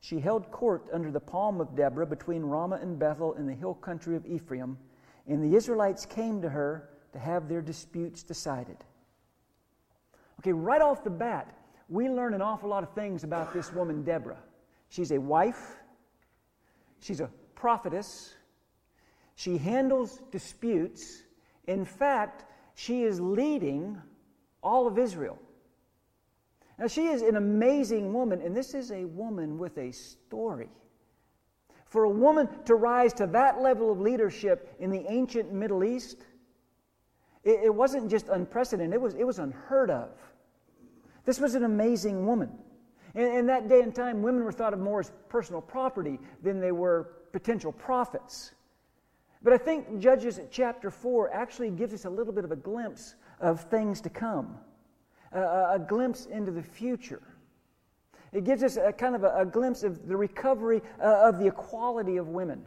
She 0.00 0.20
held 0.20 0.50
court 0.52 0.88
under 0.92 1.10
the 1.10 1.20
palm 1.20 1.60
of 1.60 1.74
Deborah 1.74 2.06
between 2.06 2.42
Ramah 2.42 2.80
and 2.82 2.98
Bethel 2.98 3.34
in 3.34 3.46
the 3.46 3.54
hill 3.54 3.74
country 3.74 4.14
of 4.14 4.26
Ephraim, 4.26 4.78
and 5.26 5.42
the 5.42 5.56
Israelites 5.56 6.06
came 6.06 6.40
to 6.42 6.48
her 6.48 6.90
to 7.12 7.18
have 7.18 7.48
their 7.48 7.62
disputes 7.62 8.22
decided. 8.22 8.76
Okay, 10.40 10.52
right 10.52 10.82
off 10.82 11.04
the 11.04 11.10
bat, 11.10 11.54
we 11.88 12.08
learn 12.08 12.34
an 12.34 12.42
awful 12.42 12.68
lot 12.68 12.82
of 12.82 12.92
things 12.94 13.22
about 13.22 13.52
this 13.52 13.72
woman, 13.72 14.02
Deborah. 14.02 14.38
She's 14.92 15.10
a 15.10 15.18
wife, 15.18 15.78
she's 17.00 17.20
a 17.20 17.30
prophetess, 17.54 18.34
she 19.36 19.56
handles 19.56 20.20
disputes. 20.30 21.22
In 21.66 21.86
fact, 21.86 22.44
she 22.74 23.04
is 23.04 23.18
leading 23.18 23.96
all 24.62 24.86
of 24.86 24.98
Israel. 24.98 25.38
Now, 26.78 26.88
she 26.88 27.06
is 27.06 27.22
an 27.22 27.36
amazing 27.36 28.12
woman, 28.12 28.42
and 28.42 28.54
this 28.54 28.74
is 28.74 28.90
a 28.90 29.06
woman 29.06 29.56
with 29.56 29.78
a 29.78 29.92
story. 29.92 30.68
For 31.86 32.04
a 32.04 32.10
woman 32.10 32.46
to 32.66 32.74
rise 32.74 33.14
to 33.14 33.26
that 33.28 33.62
level 33.62 33.90
of 33.90 33.98
leadership 33.98 34.76
in 34.78 34.90
the 34.90 35.10
ancient 35.10 35.50
Middle 35.54 35.84
East, 35.84 36.18
it, 37.44 37.60
it 37.64 37.74
wasn't 37.74 38.10
just 38.10 38.28
unprecedented, 38.28 38.92
it 38.92 39.00
was, 39.00 39.14
it 39.14 39.24
was 39.24 39.38
unheard 39.38 39.90
of. 39.90 40.10
This 41.24 41.40
was 41.40 41.54
an 41.54 41.64
amazing 41.64 42.26
woman. 42.26 42.50
In, 43.14 43.26
in 43.26 43.46
that 43.46 43.68
day 43.68 43.80
and 43.80 43.94
time, 43.94 44.22
women 44.22 44.44
were 44.44 44.52
thought 44.52 44.72
of 44.72 44.80
more 44.80 45.00
as 45.00 45.12
personal 45.28 45.60
property 45.60 46.18
than 46.42 46.60
they 46.60 46.72
were 46.72 47.08
potential 47.32 47.72
prophets. 47.72 48.52
But 49.42 49.52
I 49.52 49.58
think 49.58 49.98
Judges 49.98 50.40
chapter 50.50 50.90
4 50.90 51.32
actually 51.32 51.70
gives 51.70 51.92
us 51.92 52.04
a 52.04 52.10
little 52.10 52.32
bit 52.32 52.44
of 52.44 52.52
a 52.52 52.56
glimpse 52.56 53.16
of 53.40 53.62
things 53.62 54.00
to 54.02 54.10
come, 54.10 54.56
a, 55.32 55.40
a 55.40 55.84
glimpse 55.86 56.26
into 56.26 56.52
the 56.52 56.62
future. 56.62 57.22
It 58.32 58.44
gives 58.44 58.62
us 58.62 58.76
a 58.76 58.92
kind 58.92 59.14
of 59.14 59.24
a, 59.24 59.40
a 59.40 59.44
glimpse 59.44 59.82
of 59.82 60.06
the 60.06 60.16
recovery 60.16 60.80
uh, 61.00 61.28
of 61.28 61.38
the 61.38 61.46
equality 61.46 62.16
of 62.16 62.28
women. 62.28 62.64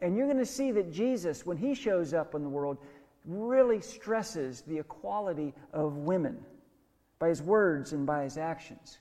And 0.00 0.16
you're 0.16 0.26
going 0.26 0.38
to 0.38 0.46
see 0.46 0.70
that 0.72 0.90
Jesus, 0.90 1.44
when 1.44 1.58
he 1.58 1.74
shows 1.74 2.14
up 2.14 2.34
in 2.34 2.42
the 2.42 2.48
world, 2.48 2.78
really 3.26 3.80
stresses 3.80 4.62
the 4.62 4.78
equality 4.78 5.52
of 5.74 5.96
women 5.96 6.38
by 7.18 7.28
his 7.28 7.42
words 7.42 7.92
and 7.92 8.06
by 8.06 8.24
his 8.24 8.38
actions. 8.38 8.98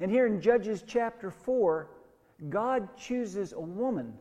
And 0.00 0.10
here 0.10 0.26
in 0.26 0.40
Judges 0.40 0.82
chapter 0.86 1.30
4, 1.30 1.88
God 2.48 2.88
chooses 2.96 3.52
a 3.52 3.60
woman 3.60 4.14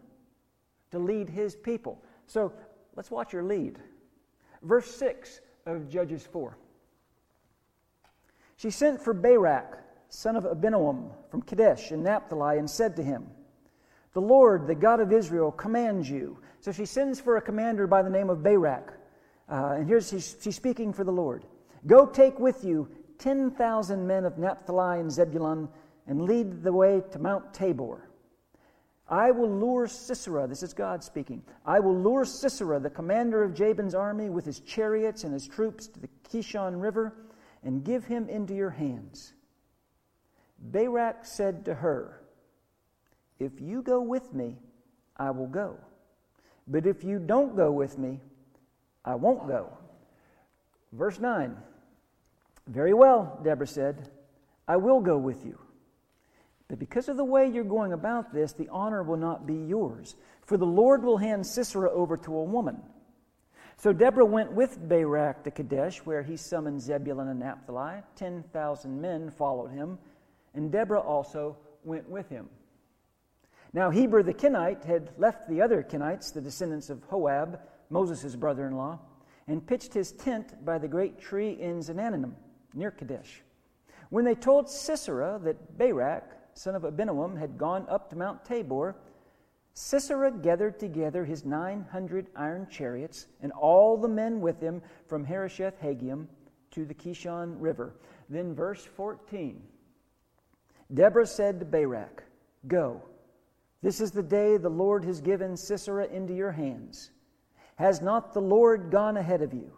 to 0.91 0.99
lead 0.99 1.29
his 1.29 1.55
people. 1.55 2.03
So 2.27 2.51
let's 2.95 3.09
watch 3.09 3.31
her 3.31 3.43
lead. 3.43 3.79
Verse 4.61 4.93
6 4.95 5.39
of 5.65 5.89
Judges 5.89 6.27
4. 6.31 6.57
She 8.57 8.69
sent 8.69 9.01
for 9.01 9.13
Barak, 9.13 9.79
son 10.09 10.35
of 10.35 10.43
Abinoam, 10.43 11.11
from 11.31 11.41
Kadesh 11.41 11.93
in 11.93 12.03
Naphtali, 12.03 12.57
and 12.57 12.69
said 12.69 12.97
to 12.97 13.03
him, 13.03 13.27
The 14.13 14.21
Lord, 14.21 14.67
the 14.67 14.75
God 14.75 14.99
of 14.99 15.13
Israel, 15.13 15.49
commands 15.49 16.09
you. 16.09 16.37
So 16.59 16.73
she 16.73 16.83
sends 16.83 17.21
for 17.21 17.37
a 17.37 17.41
commander 17.41 17.87
by 17.87 18.01
the 18.01 18.09
name 18.09 18.29
of 18.29 18.43
Barak. 18.43 18.91
Uh, 19.49 19.75
and 19.77 19.87
here's 19.87 20.09
she's, 20.09 20.35
she's 20.41 20.57
speaking 20.57 20.91
for 20.91 21.05
the 21.05 21.11
Lord. 21.11 21.45
Go 21.87 22.05
take 22.05 22.37
with 22.37 22.65
you 22.65 22.89
10,000 23.19 24.07
men 24.07 24.25
of 24.25 24.37
Naphtali 24.37 24.99
and 24.99 25.11
Zebulun 25.11 25.69
and 26.07 26.23
lead 26.23 26.63
the 26.63 26.73
way 26.73 27.01
to 27.11 27.19
Mount 27.19 27.53
Tabor. 27.53 28.09
I 29.07 29.31
will 29.31 29.49
lure 29.49 29.87
Sisera, 29.87 30.47
this 30.47 30.61
is 30.61 30.73
God 30.73 31.03
speaking. 31.03 31.43
I 31.65 31.79
will 31.79 31.97
lure 31.97 32.25
Sisera, 32.25 32.79
the 32.79 32.89
commander 32.89 33.43
of 33.43 33.55
Jabin's 33.55 33.95
army, 33.95 34.29
with 34.29 34.45
his 34.45 34.59
chariots 34.59 35.23
and 35.23 35.33
his 35.33 35.47
troops 35.47 35.87
to 35.87 35.99
the 35.99 36.09
Kishon 36.29 36.79
River 36.79 37.13
and 37.63 37.83
give 37.83 38.05
him 38.05 38.29
into 38.29 38.53
your 38.53 38.69
hands. 38.69 39.33
Barak 40.59 41.25
said 41.25 41.65
to 41.65 41.73
her, 41.73 42.21
If 43.39 43.59
you 43.59 43.81
go 43.81 44.01
with 44.01 44.33
me, 44.33 44.57
I 45.17 45.31
will 45.31 45.47
go. 45.47 45.77
But 46.67 46.85
if 46.85 47.03
you 47.03 47.17
don't 47.17 47.55
go 47.55 47.71
with 47.71 47.97
me, 47.97 48.19
I 49.03 49.15
won't 49.15 49.47
go. 49.47 49.75
Verse 50.93 51.19
9 51.19 51.57
very 52.69 52.93
well, 52.93 53.39
Deborah 53.43 53.67
said, 53.67 54.09
I 54.67 54.77
will 54.77 55.01
go 55.01 55.17
with 55.17 55.43
you. 55.43 55.59
But 56.67 56.77
because 56.77 57.09
of 57.09 57.17
the 57.17 57.25
way 57.25 57.47
you're 57.47 57.63
going 57.63 57.93
about 57.93 58.31
this, 58.31 58.53
the 58.53 58.69
honor 58.69 59.01
will 59.01 59.17
not 59.17 59.47
be 59.47 59.55
yours, 59.55 60.15
for 60.43 60.55
the 60.55 60.67
Lord 60.67 61.03
will 61.03 61.17
hand 61.17 61.47
Sisera 61.47 61.91
over 61.91 62.15
to 62.17 62.35
a 62.35 62.43
woman. 62.43 62.77
So 63.77 63.91
Deborah 63.91 64.25
went 64.25 64.51
with 64.51 64.87
Barak 64.87 65.43
to 65.45 65.51
Kadesh, 65.51 66.05
where 66.05 66.21
he 66.21 66.37
summoned 66.37 66.79
Zebulun 66.81 67.29
and 67.29 67.39
Naphtali. 67.39 68.03
Ten 68.15 68.43
thousand 68.53 69.01
men 69.01 69.31
followed 69.31 69.71
him, 69.71 69.97
and 70.53 70.71
Deborah 70.71 70.99
also 70.99 71.57
went 71.83 72.07
with 72.07 72.29
him. 72.29 72.49
Now 73.73 73.89
Heber 73.89 74.21
the 74.21 74.33
Kenite 74.33 74.83
had 74.83 75.09
left 75.17 75.49
the 75.49 75.61
other 75.61 75.81
Kenites, 75.81 76.31
the 76.31 76.41
descendants 76.41 76.91
of 76.91 77.03
Hoab, 77.05 77.59
Moses' 77.89 78.35
brother 78.35 78.67
in 78.67 78.75
law, 78.75 78.99
and 79.47 79.65
pitched 79.65 79.93
his 79.95 80.11
tent 80.11 80.63
by 80.63 80.77
the 80.77 80.87
great 80.87 81.19
tree 81.19 81.53
in 81.59 81.79
Zaanannim 81.79 82.33
near 82.73 82.91
Kadesh. 82.91 83.41
When 84.09 84.25
they 84.25 84.35
told 84.35 84.69
Sisera 84.69 85.39
that 85.43 85.77
Barak, 85.77 86.23
son 86.53 86.75
of 86.75 86.83
Abinoam, 86.83 87.37
had 87.37 87.57
gone 87.57 87.85
up 87.89 88.09
to 88.09 88.15
Mount 88.15 88.43
Tabor, 88.43 88.95
Sisera 89.73 90.31
gathered 90.31 90.79
together 90.79 91.23
his 91.23 91.45
900 91.45 92.27
iron 92.35 92.67
chariots 92.69 93.27
and 93.41 93.51
all 93.53 93.97
the 93.97 94.07
men 94.07 94.41
with 94.41 94.59
him 94.59 94.81
from 95.07 95.23
Harosheth 95.23 95.79
Hagoyim 95.79 96.27
to 96.71 96.85
the 96.85 96.93
Kishon 96.93 97.55
River. 97.59 97.95
Then, 98.29 98.53
verse 98.53 98.83
14 98.83 99.61
Deborah 100.93 101.27
said 101.27 101.59
to 101.59 101.65
Barak, 101.65 102.23
Go, 102.67 103.01
this 103.81 104.01
is 104.01 104.11
the 104.11 104.23
day 104.23 104.57
the 104.57 104.69
Lord 104.69 105.05
has 105.05 105.21
given 105.21 105.55
Sisera 105.55 106.05
into 106.07 106.33
your 106.33 106.51
hands. 106.51 107.11
Has 107.75 108.01
not 108.01 108.33
the 108.33 108.41
Lord 108.41 108.91
gone 108.91 109.15
ahead 109.15 109.41
of 109.41 109.53
you? 109.53 109.71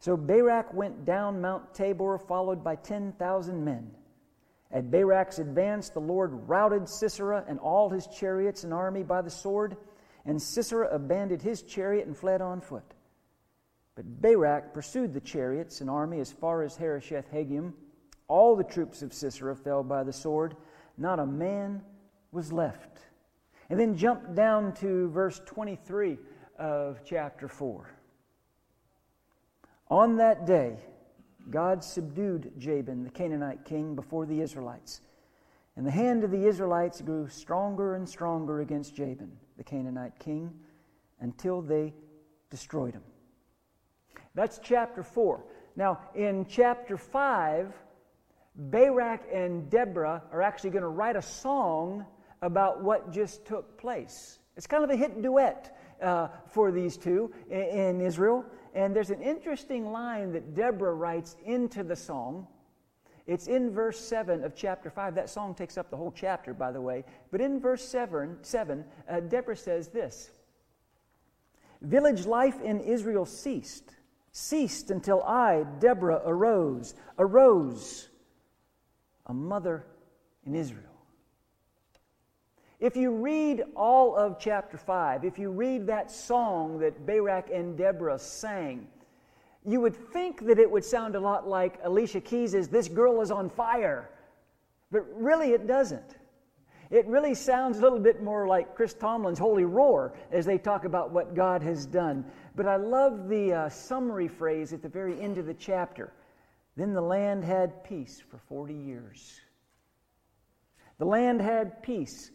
So 0.00 0.16
Barak 0.16 0.72
went 0.72 1.04
down 1.04 1.42
Mount 1.42 1.74
Tabor, 1.74 2.16
followed 2.16 2.64
by 2.64 2.76
10,000 2.76 3.64
men. 3.64 3.90
At 4.72 4.90
Barak's 4.90 5.38
advance, 5.38 5.90
the 5.90 6.00
Lord 6.00 6.48
routed 6.48 6.88
Sisera 6.88 7.44
and 7.46 7.58
all 7.58 7.90
his 7.90 8.06
chariots 8.06 8.64
and 8.64 8.72
army 8.72 9.02
by 9.02 9.20
the 9.20 9.30
sword, 9.30 9.76
and 10.24 10.40
Sisera 10.40 10.88
abandoned 10.88 11.42
his 11.42 11.62
chariot 11.62 12.06
and 12.06 12.16
fled 12.16 12.40
on 12.40 12.62
foot. 12.62 12.94
But 13.94 14.22
Barak 14.22 14.72
pursued 14.72 15.12
the 15.12 15.20
chariots 15.20 15.82
and 15.82 15.90
army 15.90 16.20
as 16.20 16.32
far 16.32 16.62
as 16.62 16.76
Harosheth 16.76 17.30
Hagoyim. 17.30 17.74
All 18.26 18.56
the 18.56 18.64
troops 18.64 19.02
of 19.02 19.12
Sisera 19.12 19.54
fell 19.54 19.82
by 19.82 20.02
the 20.02 20.14
sword, 20.14 20.56
not 20.96 21.18
a 21.18 21.26
man 21.26 21.82
was 22.32 22.52
left. 22.52 23.00
And 23.68 23.78
then 23.78 23.98
jump 23.98 24.34
down 24.34 24.72
to 24.76 25.10
verse 25.10 25.42
23 25.44 26.16
of 26.58 27.00
chapter 27.04 27.48
4. 27.48 27.99
On 29.90 30.16
that 30.16 30.46
day, 30.46 30.76
God 31.50 31.82
subdued 31.82 32.52
Jabin, 32.58 33.02
the 33.02 33.10
Canaanite 33.10 33.64
king, 33.64 33.96
before 33.96 34.24
the 34.24 34.40
Israelites. 34.40 35.00
And 35.76 35.84
the 35.84 35.90
hand 35.90 36.22
of 36.22 36.30
the 36.30 36.46
Israelites 36.46 37.00
grew 37.00 37.28
stronger 37.28 37.96
and 37.96 38.08
stronger 38.08 38.60
against 38.60 38.94
Jabin. 38.94 39.32
the 39.56 39.64
Canaanite 39.64 40.18
king, 40.18 40.50
until 41.20 41.60
they 41.60 41.92
destroyed 42.48 42.94
him. 42.94 43.02
That's 44.34 44.58
chapter 44.62 45.02
4. 45.02 45.44
Now, 45.76 46.00
in 46.14 46.46
chapter 46.46 46.96
5, 46.96 47.74
Barak 48.54 49.22
and 49.32 49.68
Deborah 49.68 50.22
are 50.32 50.40
actually 50.40 50.70
going 50.70 50.82
to 50.82 50.88
write 50.88 51.16
a 51.16 51.22
song 51.22 52.06
about 52.42 52.82
what 52.82 53.12
just 53.12 53.44
took 53.44 53.76
place. 53.76 54.38
It's 54.56 54.66
kind 54.66 54.82
of 54.82 54.90
a 54.90 54.96
hit 54.96 55.20
duet 55.20 55.76
uh, 56.02 56.28
for 56.46 56.72
these 56.72 56.96
two 56.96 57.32
in, 57.50 57.60
in 57.60 58.00
Israel. 58.00 58.44
And 58.74 58.94
there's 58.94 59.10
an 59.10 59.22
interesting 59.22 59.92
line 59.92 60.32
that 60.32 60.54
Deborah 60.54 60.94
writes 60.94 61.36
into 61.44 61.82
the 61.82 61.96
song. 61.96 62.46
It's 63.26 63.46
in 63.46 63.70
verse 63.70 64.00
7 64.00 64.44
of 64.44 64.54
chapter 64.54 64.90
5. 64.90 65.14
That 65.14 65.30
song 65.30 65.54
takes 65.54 65.78
up 65.78 65.90
the 65.90 65.96
whole 65.96 66.12
chapter, 66.12 66.54
by 66.54 66.72
the 66.72 66.80
way. 66.80 67.04
But 67.30 67.40
in 67.40 67.60
verse 67.60 67.86
7, 67.86 68.38
seven 68.42 68.84
uh, 69.08 69.20
Deborah 69.20 69.56
says 69.56 69.88
this 69.88 70.30
Village 71.80 72.26
life 72.26 72.60
in 72.60 72.80
Israel 72.80 73.24
ceased, 73.24 73.94
ceased 74.32 74.90
until 74.90 75.22
I, 75.22 75.64
Deborah, 75.78 76.22
arose, 76.24 76.94
arose, 77.18 78.08
a 79.26 79.34
mother 79.34 79.86
in 80.44 80.54
Israel. 80.54 80.89
If 82.80 82.96
you 82.96 83.10
read 83.10 83.62
all 83.76 84.16
of 84.16 84.38
chapter 84.38 84.78
5, 84.78 85.26
if 85.26 85.38
you 85.38 85.50
read 85.50 85.86
that 85.88 86.10
song 86.10 86.78
that 86.78 87.04
Barak 87.06 87.50
and 87.52 87.76
Deborah 87.76 88.18
sang, 88.18 88.88
you 89.66 89.82
would 89.82 89.94
think 89.94 90.46
that 90.46 90.58
it 90.58 90.70
would 90.70 90.84
sound 90.84 91.14
a 91.14 91.20
lot 91.20 91.46
like 91.46 91.78
Alicia 91.84 92.22
Keys' 92.22 92.68
This 92.68 92.88
Girl 92.88 93.20
is 93.20 93.30
on 93.30 93.50
Fire. 93.50 94.08
But 94.90 95.04
really, 95.14 95.50
it 95.50 95.66
doesn't. 95.66 96.16
It 96.90 97.06
really 97.06 97.34
sounds 97.34 97.78
a 97.78 97.82
little 97.82 97.98
bit 97.98 98.22
more 98.22 98.46
like 98.46 98.74
Chris 98.74 98.94
Tomlin's 98.94 99.38
Holy 99.38 99.66
Roar 99.66 100.14
as 100.32 100.46
they 100.46 100.56
talk 100.56 100.86
about 100.86 101.10
what 101.10 101.34
God 101.34 101.62
has 101.62 101.84
done. 101.84 102.24
But 102.56 102.66
I 102.66 102.76
love 102.76 103.28
the 103.28 103.52
uh, 103.52 103.68
summary 103.68 104.26
phrase 104.26 104.72
at 104.72 104.80
the 104.80 104.88
very 104.88 105.20
end 105.20 105.36
of 105.36 105.44
the 105.44 105.54
chapter. 105.54 106.14
Then 106.76 106.94
the 106.94 107.02
land 107.02 107.44
had 107.44 107.84
peace 107.84 108.22
for 108.30 108.38
40 108.38 108.72
years. 108.72 109.38
The 110.98 111.04
land 111.04 111.42
had 111.42 111.82
peace 111.82 112.30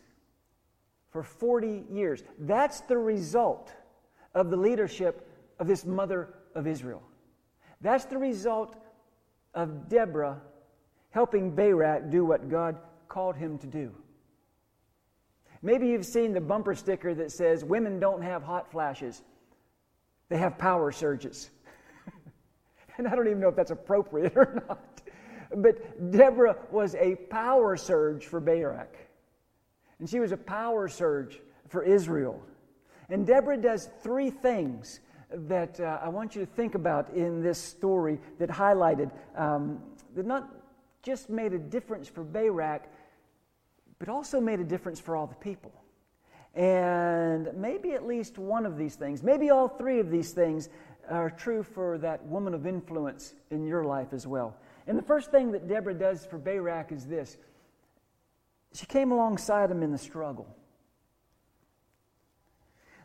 for 1.15 1.23
40 1.23 1.85
years. 1.89 2.25
That's 2.39 2.81
the 2.81 2.97
result 2.97 3.71
of 4.33 4.49
the 4.49 4.57
leadership 4.57 5.25
of 5.59 5.65
this 5.65 5.85
mother 5.85 6.33
of 6.55 6.67
Israel. 6.67 7.01
That's 7.79 8.03
the 8.03 8.17
result 8.17 8.75
of 9.53 9.87
Deborah 9.87 10.41
helping 11.11 11.55
Barak 11.55 12.11
do 12.11 12.25
what 12.25 12.49
God 12.49 12.75
called 13.07 13.37
him 13.37 13.57
to 13.59 13.67
do. 13.67 13.95
Maybe 15.61 15.87
you've 15.87 16.05
seen 16.05 16.33
the 16.33 16.41
bumper 16.41 16.75
sticker 16.75 17.15
that 17.15 17.31
says, 17.31 17.63
Women 17.63 17.97
don't 17.97 18.21
have 18.21 18.43
hot 18.43 18.69
flashes, 18.69 19.23
they 20.27 20.35
have 20.35 20.57
power 20.57 20.91
surges. 20.91 21.49
and 22.97 23.07
I 23.07 23.15
don't 23.15 23.27
even 23.27 23.39
know 23.39 23.47
if 23.47 23.55
that's 23.55 23.71
appropriate 23.71 24.33
or 24.35 24.61
not. 24.67 25.01
But 25.55 26.11
Deborah 26.11 26.57
was 26.71 26.93
a 26.95 27.15
power 27.15 27.77
surge 27.77 28.25
for 28.25 28.41
Barak. 28.41 28.97
And 29.99 30.09
she 30.09 30.19
was 30.19 30.31
a 30.31 30.37
power 30.37 30.87
surge 30.87 31.39
for 31.67 31.83
Israel. 31.83 32.41
And 33.09 33.25
Deborah 33.25 33.57
does 33.57 33.89
three 34.01 34.29
things 34.29 34.99
that 35.31 35.79
uh, 35.79 35.99
I 36.01 36.09
want 36.09 36.35
you 36.35 36.41
to 36.41 36.51
think 36.51 36.75
about 36.75 37.13
in 37.13 37.41
this 37.41 37.57
story 37.57 38.19
that 38.39 38.49
highlighted, 38.49 39.11
um, 39.35 39.81
that 40.15 40.25
not 40.25 40.49
just 41.03 41.29
made 41.29 41.53
a 41.53 41.59
difference 41.59 42.07
for 42.07 42.23
Barak, 42.23 42.89
but 43.99 44.09
also 44.09 44.41
made 44.41 44.59
a 44.59 44.63
difference 44.63 44.99
for 44.99 45.15
all 45.15 45.27
the 45.27 45.35
people. 45.35 45.71
And 46.55 47.49
maybe 47.55 47.91
at 47.91 48.05
least 48.05 48.37
one 48.37 48.65
of 48.65 48.77
these 48.77 48.95
things, 48.95 49.21
maybe 49.21 49.49
all 49.49 49.67
three 49.67 49.99
of 49.99 50.09
these 50.09 50.31
things 50.31 50.69
are 51.09 51.29
true 51.29 51.63
for 51.63 51.97
that 51.99 52.25
woman 52.25 52.53
of 52.53 52.65
influence 52.65 53.35
in 53.51 53.65
your 53.65 53.83
life 53.83 54.13
as 54.13 54.25
well. 54.25 54.55
And 54.87 54.97
the 54.97 55.03
first 55.03 55.31
thing 55.31 55.51
that 55.51 55.67
Deborah 55.67 55.93
does 55.93 56.25
for 56.25 56.37
Barak 56.37 56.91
is 56.91 57.05
this 57.05 57.37
she 58.75 58.85
came 58.85 59.11
alongside 59.11 59.71
him 59.71 59.83
in 59.83 59.91
the 59.91 59.97
struggle. 59.97 60.47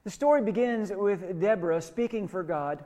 The 0.04 0.10
story 0.10 0.42
begins 0.42 0.90
with 0.90 1.40
Deborah 1.40 1.82
speaking 1.82 2.26
for 2.26 2.42
God, 2.42 2.84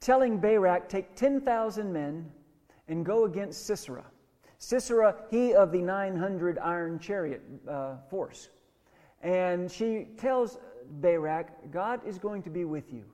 telling 0.00 0.38
Barak, 0.38 0.88
Take 0.88 1.14
10,000 1.16 1.92
men 1.92 2.30
and 2.88 3.04
go 3.04 3.24
against 3.24 3.66
Sisera. 3.66 4.04
Sisera, 4.58 5.16
he 5.30 5.54
of 5.54 5.72
the 5.72 5.82
900 5.82 6.58
iron 6.58 6.98
chariot 7.00 7.42
uh, 7.68 7.96
force. 8.08 8.48
And 9.20 9.70
she 9.70 10.06
tells 10.16 10.58
Barak, 11.00 11.72
God 11.72 12.00
is 12.06 12.18
going 12.18 12.42
to 12.44 12.50
be 12.50 12.64
with 12.64 12.92
you. 12.92 13.04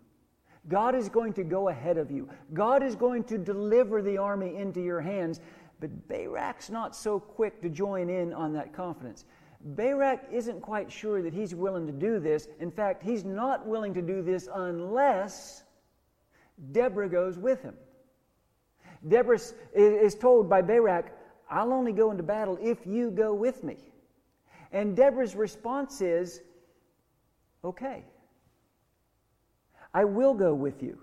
God 0.68 0.94
is 0.94 1.08
going 1.08 1.32
to 1.34 1.44
go 1.44 1.68
ahead 1.68 1.96
of 1.96 2.10
you. 2.10 2.28
God 2.52 2.82
is 2.82 2.94
going 2.94 3.24
to 3.24 3.38
deliver 3.38 4.02
the 4.02 4.18
army 4.18 4.56
into 4.56 4.82
your 4.82 5.00
hands. 5.00 5.40
But 5.80 6.08
Barak's 6.08 6.70
not 6.70 6.96
so 6.96 7.20
quick 7.20 7.62
to 7.62 7.68
join 7.68 8.10
in 8.10 8.32
on 8.32 8.52
that 8.54 8.72
confidence. 8.72 9.24
Barak 9.60 10.28
isn't 10.32 10.60
quite 10.60 10.90
sure 10.90 11.22
that 11.22 11.32
he's 11.32 11.54
willing 11.54 11.86
to 11.86 11.92
do 11.92 12.20
this. 12.20 12.48
In 12.60 12.70
fact, 12.70 13.02
he's 13.02 13.24
not 13.24 13.66
willing 13.66 13.94
to 13.94 14.02
do 14.02 14.22
this 14.22 14.48
unless 14.52 15.64
Deborah 16.72 17.08
goes 17.08 17.38
with 17.38 17.62
him. 17.62 17.74
Deborah 19.06 19.38
is 19.74 20.14
told 20.14 20.48
by 20.48 20.62
Barak, 20.62 21.12
I'll 21.50 21.72
only 21.72 21.92
go 21.92 22.10
into 22.10 22.22
battle 22.22 22.58
if 22.60 22.86
you 22.86 23.10
go 23.10 23.32
with 23.34 23.62
me. 23.64 23.76
And 24.72 24.96
Deborah's 24.96 25.34
response 25.34 26.00
is, 26.00 26.42
Okay, 27.64 28.04
I 29.92 30.04
will 30.04 30.34
go 30.34 30.54
with 30.54 30.82
you. 30.82 30.98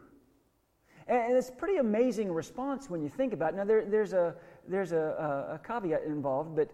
And 1.08 1.36
it's 1.36 1.50
a 1.50 1.52
pretty 1.52 1.78
amazing 1.78 2.32
response 2.32 2.90
when 2.90 3.04
you 3.04 3.10
think 3.10 3.34
about 3.34 3.54
it. 3.54 3.58
Now, 3.58 3.66
there, 3.66 3.86
there's, 3.86 4.14
a, 4.14 4.36
there's 4.68 4.92
a, 4.92 5.48
a, 5.50 5.56
a 5.56 5.60
caveat 5.66 6.04
involved, 6.04 6.56
but, 6.56 6.72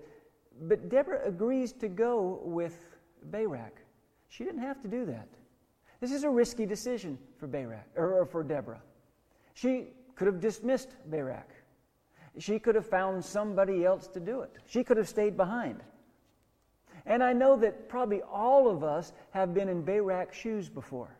but 0.61 0.89
Deborah 0.89 1.21
agrees 1.25 1.73
to 1.73 1.87
go 1.87 2.41
with 2.43 2.79
Barak. 3.23 3.77
She 4.29 4.43
didn't 4.43 4.61
have 4.61 4.81
to 4.81 4.87
do 4.87 5.05
that. 5.05 5.27
This 5.99 6.11
is 6.11 6.23
a 6.23 6.29
risky 6.29 6.65
decision 6.65 7.17
for 7.37 7.47
Barak 7.47 7.87
or 7.95 8.25
for 8.25 8.43
Deborah. 8.43 8.81
She 9.53 9.87
could 10.15 10.27
have 10.27 10.39
dismissed 10.39 10.89
Barak. 11.05 11.49
She 12.39 12.59
could 12.59 12.75
have 12.75 12.85
found 12.85 13.23
somebody 13.23 13.85
else 13.85 14.07
to 14.07 14.19
do 14.19 14.41
it. 14.41 14.51
She 14.65 14.83
could 14.83 14.97
have 14.97 15.09
stayed 15.09 15.35
behind. 15.35 15.81
And 17.05 17.23
I 17.23 17.33
know 17.33 17.57
that 17.57 17.89
probably 17.89 18.21
all 18.21 18.69
of 18.69 18.83
us 18.83 19.11
have 19.31 19.53
been 19.53 19.67
in 19.69 19.81
Barak's 19.81 20.37
shoes 20.37 20.69
before. 20.69 21.17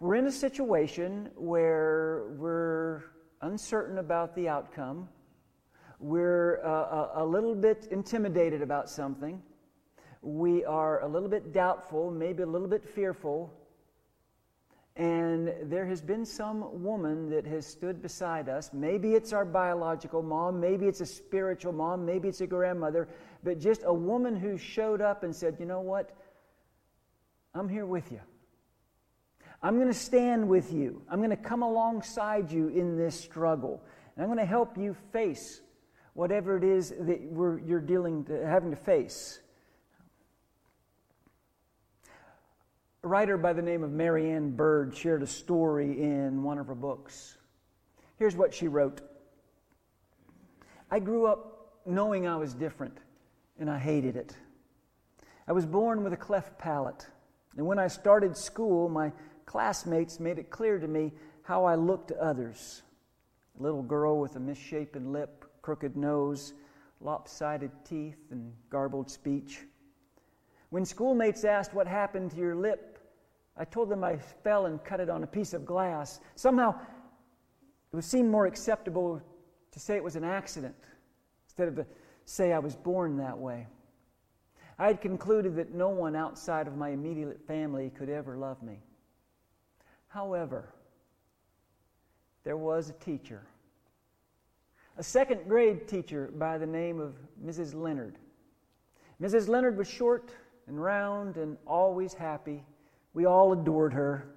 We're 0.00 0.16
in 0.16 0.26
a 0.26 0.32
situation 0.32 1.30
where 1.36 2.24
we're 2.36 3.04
uncertain 3.40 3.98
about 3.98 4.34
the 4.34 4.48
outcome. 4.48 5.08
We're 6.04 6.60
uh, 6.62 7.12
a, 7.14 7.22
a 7.22 7.24
little 7.24 7.54
bit 7.54 7.88
intimidated 7.90 8.60
about 8.60 8.90
something. 8.90 9.40
We 10.20 10.62
are 10.62 11.00
a 11.00 11.08
little 11.08 11.30
bit 11.30 11.54
doubtful, 11.54 12.10
maybe 12.10 12.42
a 12.42 12.46
little 12.46 12.68
bit 12.68 12.84
fearful. 12.84 13.50
And 14.96 15.50
there 15.62 15.86
has 15.86 16.02
been 16.02 16.26
some 16.26 16.82
woman 16.82 17.30
that 17.30 17.46
has 17.46 17.66
stood 17.66 18.02
beside 18.02 18.50
us. 18.50 18.68
Maybe 18.74 19.14
it's 19.14 19.32
our 19.32 19.46
biological 19.46 20.22
mom, 20.22 20.60
maybe 20.60 20.84
it's 20.88 21.00
a 21.00 21.06
spiritual 21.06 21.72
mom, 21.72 22.04
maybe 22.04 22.28
it's 22.28 22.42
a 22.42 22.46
grandmother, 22.46 23.08
but 23.42 23.58
just 23.58 23.80
a 23.86 23.94
woman 23.94 24.36
who 24.36 24.58
showed 24.58 25.00
up 25.00 25.22
and 25.22 25.34
said, 25.34 25.56
You 25.58 25.64
know 25.64 25.80
what? 25.80 26.10
I'm 27.54 27.66
here 27.66 27.86
with 27.86 28.12
you. 28.12 28.20
I'm 29.62 29.76
going 29.76 29.88
to 29.88 29.94
stand 29.94 30.46
with 30.50 30.70
you. 30.70 31.00
I'm 31.08 31.20
going 31.20 31.30
to 31.30 31.36
come 31.36 31.62
alongside 31.62 32.52
you 32.52 32.68
in 32.68 32.98
this 32.98 33.18
struggle. 33.18 33.82
And 34.16 34.22
I'm 34.22 34.28
going 34.28 34.38
to 34.38 34.44
help 34.44 34.76
you 34.76 34.94
face 35.10 35.62
whatever 36.14 36.56
it 36.56 36.64
is 36.64 36.94
that 37.00 37.20
you're 37.32 37.80
dealing 37.80 38.24
to, 38.24 38.46
having 38.46 38.70
to 38.70 38.76
face. 38.76 39.40
A 43.02 43.08
writer 43.08 43.36
by 43.36 43.52
the 43.52 43.60
name 43.60 43.84
of 43.84 43.90
Marianne 43.90 44.52
Bird 44.52 44.96
shared 44.96 45.22
a 45.22 45.26
story 45.26 46.02
in 46.02 46.42
one 46.42 46.58
of 46.58 46.68
her 46.68 46.74
books. 46.74 47.36
Here's 48.16 48.36
what 48.36 48.54
she 48.54 48.68
wrote 48.68 49.02
I 50.90 51.00
grew 51.00 51.26
up 51.26 51.80
knowing 51.84 52.26
I 52.26 52.36
was 52.36 52.54
different, 52.54 52.96
and 53.58 53.68
I 53.68 53.78
hated 53.78 54.16
it. 54.16 54.34
I 55.46 55.52
was 55.52 55.66
born 55.66 56.02
with 56.02 56.12
a 56.12 56.16
cleft 56.16 56.58
palate, 56.58 57.06
and 57.56 57.66
when 57.66 57.78
I 57.78 57.88
started 57.88 58.36
school, 58.36 58.88
my 58.88 59.12
classmates 59.44 60.18
made 60.18 60.38
it 60.38 60.48
clear 60.48 60.78
to 60.78 60.88
me 60.88 61.12
how 61.42 61.64
I 61.64 61.74
looked 61.74 62.08
to 62.08 62.22
others. 62.22 62.82
A 63.58 63.62
little 63.62 63.82
girl 63.82 64.18
with 64.18 64.36
a 64.36 64.40
misshapen 64.40 65.12
lip, 65.12 65.44
crooked 65.64 65.96
nose, 65.96 66.52
lopsided 67.00 67.70
teeth, 67.86 68.18
and 68.30 68.52
garbled 68.68 69.10
speech. 69.10 69.60
When 70.68 70.84
schoolmates 70.84 71.42
asked 71.42 71.72
what 71.72 71.86
happened 71.86 72.32
to 72.32 72.36
your 72.36 72.54
lip, 72.54 72.98
I 73.56 73.64
told 73.64 73.88
them 73.88 74.04
I 74.04 74.18
fell 74.18 74.66
and 74.66 74.84
cut 74.84 75.00
it 75.00 75.08
on 75.08 75.22
a 75.22 75.26
piece 75.26 75.54
of 75.54 75.64
glass. 75.64 76.20
Somehow, 76.34 76.74
it 76.78 77.96
would 77.96 78.04
seem 78.04 78.30
more 78.30 78.44
acceptable 78.44 79.22
to 79.70 79.80
say 79.80 79.96
it 79.96 80.04
was 80.04 80.16
an 80.16 80.24
accident 80.24 80.76
instead 81.46 81.68
of 81.68 81.76
to 81.76 81.86
say 82.26 82.52
I 82.52 82.58
was 82.58 82.76
born 82.76 83.16
that 83.16 83.38
way. 83.38 83.66
I 84.78 84.88
had 84.88 85.00
concluded 85.00 85.56
that 85.56 85.72
no 85.72 85.88
one 85.88 86.14
outside 86.14 86.66
of 86.66 86.76
my 86.76 86.90
immediate 86.90 87.40
family 87.46 87.90
could 87.96 88.10
ever 88.10 88.36
love 88.36 88.62
me. 88.62 88.82
However, 90.08 90.74
there 92.42 92.58
was 92.58 92.90
a 92.90 93.04
teacher, 93.04 93.46
a 94.96 95.02
second 95.02 95.48
grade 95.48 95.88
teacher 95.88 96.30
by 96.36 96.56
the 96.56 96.66
name 96.66 97.00
of 97.00 97.14
Mrs. 97.44 97.74
Leonard. 97.74 98.18
Mrs. 99.20 99.48
Leonard 99.48 99.76
was 99.76 99.88
short 99.88 100.32
and 100.68 100.80
round 100.80 101.36
and 101.36 101.56
always 101.66 102.14
happy. 102.14 102.64
We 103.12 103.26
all 103.26 103.52
adored 103.52 103.92
her. 103.92 104.34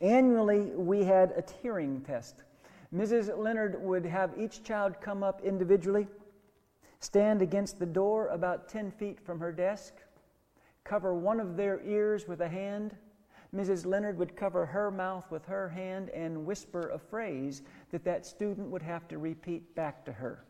Annually, 0.00 0.72
we 0.74 1.04
had 1.04 1.32
a 1.32 1.44
hearing 1.62 2.02
test. 2.02 2.42
Mrs. 2.94 3.36
Leonard 3.36 3.82
would 3.82 4.04
have 4.04 4.38
each 4.38 4.62
child 4.62 5.00
come 5.00 5.22
up 5.22 5.42
individually, 5.42 6.06
stand 7.00 7.42
against 7.42 7.78
the 7.78 7.86
door 7.86 8.28
about 8.28 8.68
10 8.68 8.90
feet 8.92 9.20
from 9.20 9.40
her 9.40 9.52
desk, 9.52 9.94
cover 10.84 11.14
one 11.14 11.40
of 11.40 11.56
their 11.56 11.82
ears 11.84 12.28
with 12.28 12.40
a 12.40 12.48
hand. 12.48 12.94
Mrs. 13.54 13.86
Leonard 13.86 14.18
would 14.18 14.36
cover 14.36 14.66
her 14.66 14.90
mouth 14.90 15.30
with 15.30 15.44
her 15.46 15.68
hand 15.70 16.10
and 16.10 16.44
whisper 16.44 16.90
a 16.90 16.98
phrase 16.98 17.62
that 17.90 18.04
that 18.04 18.26
student 18.26 18.68
would 18.68 18.82
have 18.82 19.08
to 19.08 19.18
repeat 19.18 19.74
back 19.74 20.04
to 20.04 20.12
her. 20.12 20.44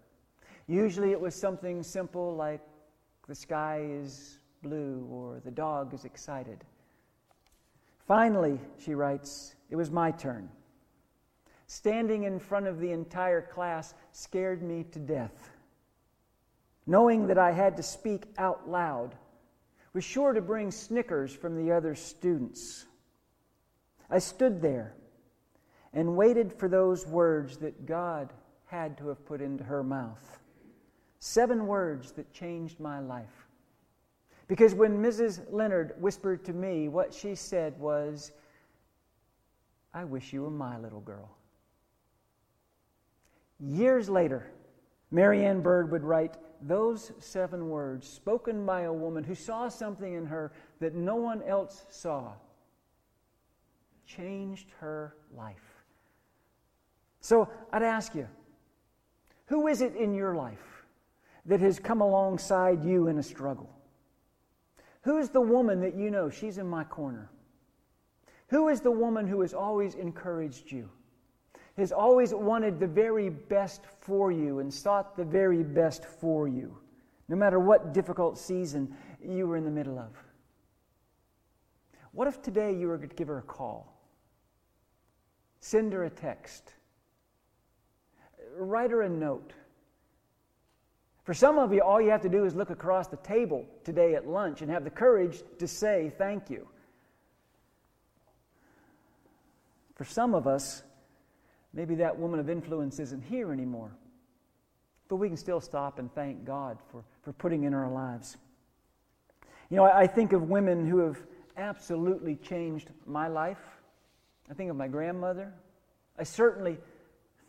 Usually 0.67 1.13
it 1.13 1.21
was 1.21 1.35
something 1.35 1.83
simple 1.83 2.35
like, 2.35 2.61
the 3.29 3.35
sky 3.35 3.87
is 3.89 4.39
blue 4.63 5.07
or 5.11 5.41
the 5.45 5.51
dog 5.51 5.95
is 5.95 6.05
excited. 6.05 6.65
Finally, 8.07 8.59
she 8.79 8.95
writes, 8.95 9.55
it 9.71 9.77
was 9.77 9.91
my 9.91 10.11
turn. 10.11 10.49
Standing 11.67 12.25
in 12.25 12.39
front 12.39 12.67
of 12.67 12.81
the 12.81 12.91
entire 12.91 13.43
class 13.43 13.95
scared 14.13 14.63
me 14.63 14.85
to 14.93 14.99
death. 14.99 15.51
Knowing 16.87 17.27
that 17.27 17.39
I 17.39 17.53
had 17.53 17.77
to 17.77 17.83
speak 17.83 18.25
out 18.39 18.69
loud 18.69 19.15
was 19.93 20.05
sure 20.05 20.33
to 20.33 20.41
bring 20.41 20.71
snickers 20.71 21.33
from 21.33 21.57
the 21.57 21.71
other 21.71 21.95
students. 21.95 22.87
I 24.11 24.18
stood 24.18 24.61
there 24.62 24.94
and 25.92 26.16
waited 26.16 26.53
for 26.53 26.68
those 26.68 27.07
words 27.07 27.59
that 27.59 27.87
God 27.87 28.33
had 28.66 28.99
to 28.99 29.09
have 29.09 29.25
put 29.25 29.40
into 29.40 29.64
her 29.64 29.83
mouth. 29.83 30.38
Seven 31.18 31.66
words 31.66 32.12
that 32.12 32.33
changed 32.33 32.79
my 32.81 33.01
life. 33.01 33.47
Because 34.47 34.75
when 34.75 35.03
Mrs. 35.03 35.40
Leonard 35.51 35.94
whispered 35.99 36.44
to 36.47 36.53
me, 36.53 36.88
what 36.88 37.12
she 37.12 37.35
said 37.35 37.79
was, 37.79 38.33
I 39.92 40.05
wish 40.05 40.33
you 40.33 40.42
were 40.42 40.51
my 40.51 40.79
little 40.79 41.01
girl. 41.01 41.31
Years 43.61 44.09
later, 44.09 44.51
Marianne 45.11 45.61
Bird 45.61 45.90
would 45.90 46.05
write 46.05 46.37
those 46.62 47.12
seven 47.18 47.68
words, 47.68 48.09
spoken 48.09 48.64
by 48.64 48.83
a 48.83 48.92
woman 48.92 49.25
who 49.25 49.35
saw 49.35 49.68
something 49.68 50.14
in 50.14 50.27
her 50.27 50.53
that 50.81 50.94
no 50.94 51.16
one 51.16 51.42
else 51.42 51.85
saw, 51.90 52.33
changed 54.09 54.71
her 54.81 55.14
life. 55.37 55.85
So 57.21 57.49
I'd 57.73 57.83
ask 57.83 58.14
you, 58.14 58.27
who 59.47 59.66
is 59.66 59.83
it 59.83 59.94
in 59.94 60.14
your 60.14 60.35
life 60.35 60.85
that 61.47 61.61
has 61.61 61.79
come 61.79 62.01
alongside 62.01 62.83
you 62.85 63.09
in 63.09 63.18
a 63.18 63.23
struggle? 63.23 63.71
Who's 65.03 65.29
the 65.29 65.40
woman 65.40 65.81
that 65.83 65.94
you 65.94 66.11
know? 66.11 66.31
She's 66.31 66.59
in 66.59 66.66
my 66.66 66.85
corner. 66.85 67.31
Who 68.49 68.68
is 68.68 68.81
the 68.81 68.90
woman 68.90 69.27
who 69.27 69.42
has 69.42 69.53
always 69.53 69.94
encouraged 69.94 70.73
you? 70.73 70.88
Has 71.77 71.92
always 71.92 72.35
wanted 72.35 72.81
the 72.81 72.87
very 72.87 73.29
best 73.29 73.83
for 74.01 74.33
you 74.33 74.59
and 74.59 74.73
sought 74.73 75.16
the 75.16 75.25
very 75.25 75.62
best 75.62 76.05
for 76.05 76.49
you, 76.49 76.77
no 77.29 77.37
matter 77.37 77.61
what 77.61 77.92
difficult 77.92 78.38
season 78.38 78.94
you 79.23 79.47
were 79.47 79.57
in 79.57 79.64
the 79.64 79.71
middle 79.71 79.99
of? 79.99 80.11
What 82.12 82.27
if 82.27 82.42
today 82.42 82.75
you 82.75 82.88
were 82.88 82.99
to 82.99 83.07
give 83.07 83.29
her 83.29 83.38
a 83.38 83.42
call? 83.42 83.98
Send 85.61 85.92
her 85.92 86.05
a 86.05 86.11
text. 86.11 86.75
Write 88.57 88.90
her 88.90 89.03
a 89.03 89.09
note. 89.09 89.53
For 91.25 91.35
some 91.35 91.59
of 91.59 91.75
you, 91.75 91.83
all 91.83 92.01
you 92.01 92.11
have 92.11 92.23
to 92.23 92.29
do 92.29 92.47
is 92.47 92.55
look 92.55 92.71
across 92.71 93.09
the 93.09 93.18
table 93.18 93.66
today 93.85 94.14
at 94.14 94.27
lunch 94.27 94.62
and 94.62 94.71
have 94.71 94.85
the 94.85 94.90
courage 94.90 95.42
to 95.59 95.68
say 95.68 96.11
thank 96.16 96.49
you. 96.49 96.66
For 99.94 100.05
some 100.05 100.35
of 100.35 100.47
us, 100.47 100.83
maybe 101.75 101.97
that 101.97 102.18
woman 102.18 102.40
of 102.40 102.49
influence 102.49 102.99
isn't 102.99 103.23
here 103.23 103.53
anymore. 103.53 103.90
But 105.09 105.16
we 105.16 105.29
can 105.29 105.37
still 105.37 105.61
stop 105.61 105.99
and 105.99 106.11
thank 106.14 106.44
God 106.44 106.79
for, 106.90 107.05
for 107.23 107.33
putting 107.33 107.64
in 107.64 107.75
our 107.75 107.90
lives. 107.90 108.37
You 109.71 109.77
know, 109.77 109.85
I, 109.85 110.01
I 110.01 110.07
think 110.07 110.33
of 110.33 110.49
women 110.49 110.88
who 110.88 110.99
have 110.99 111.18
absolutely 111.59 112.37
changed 112.37 112.90
my 113.05 113.29
life. 113.29 113.78
I 114.51 114.55
think 114.55 114.71
of 114.71 114.77
my 114.77 114.89
grandmother. 114.89 115.53
I 116.19 116.23
certainly 116.23 116.79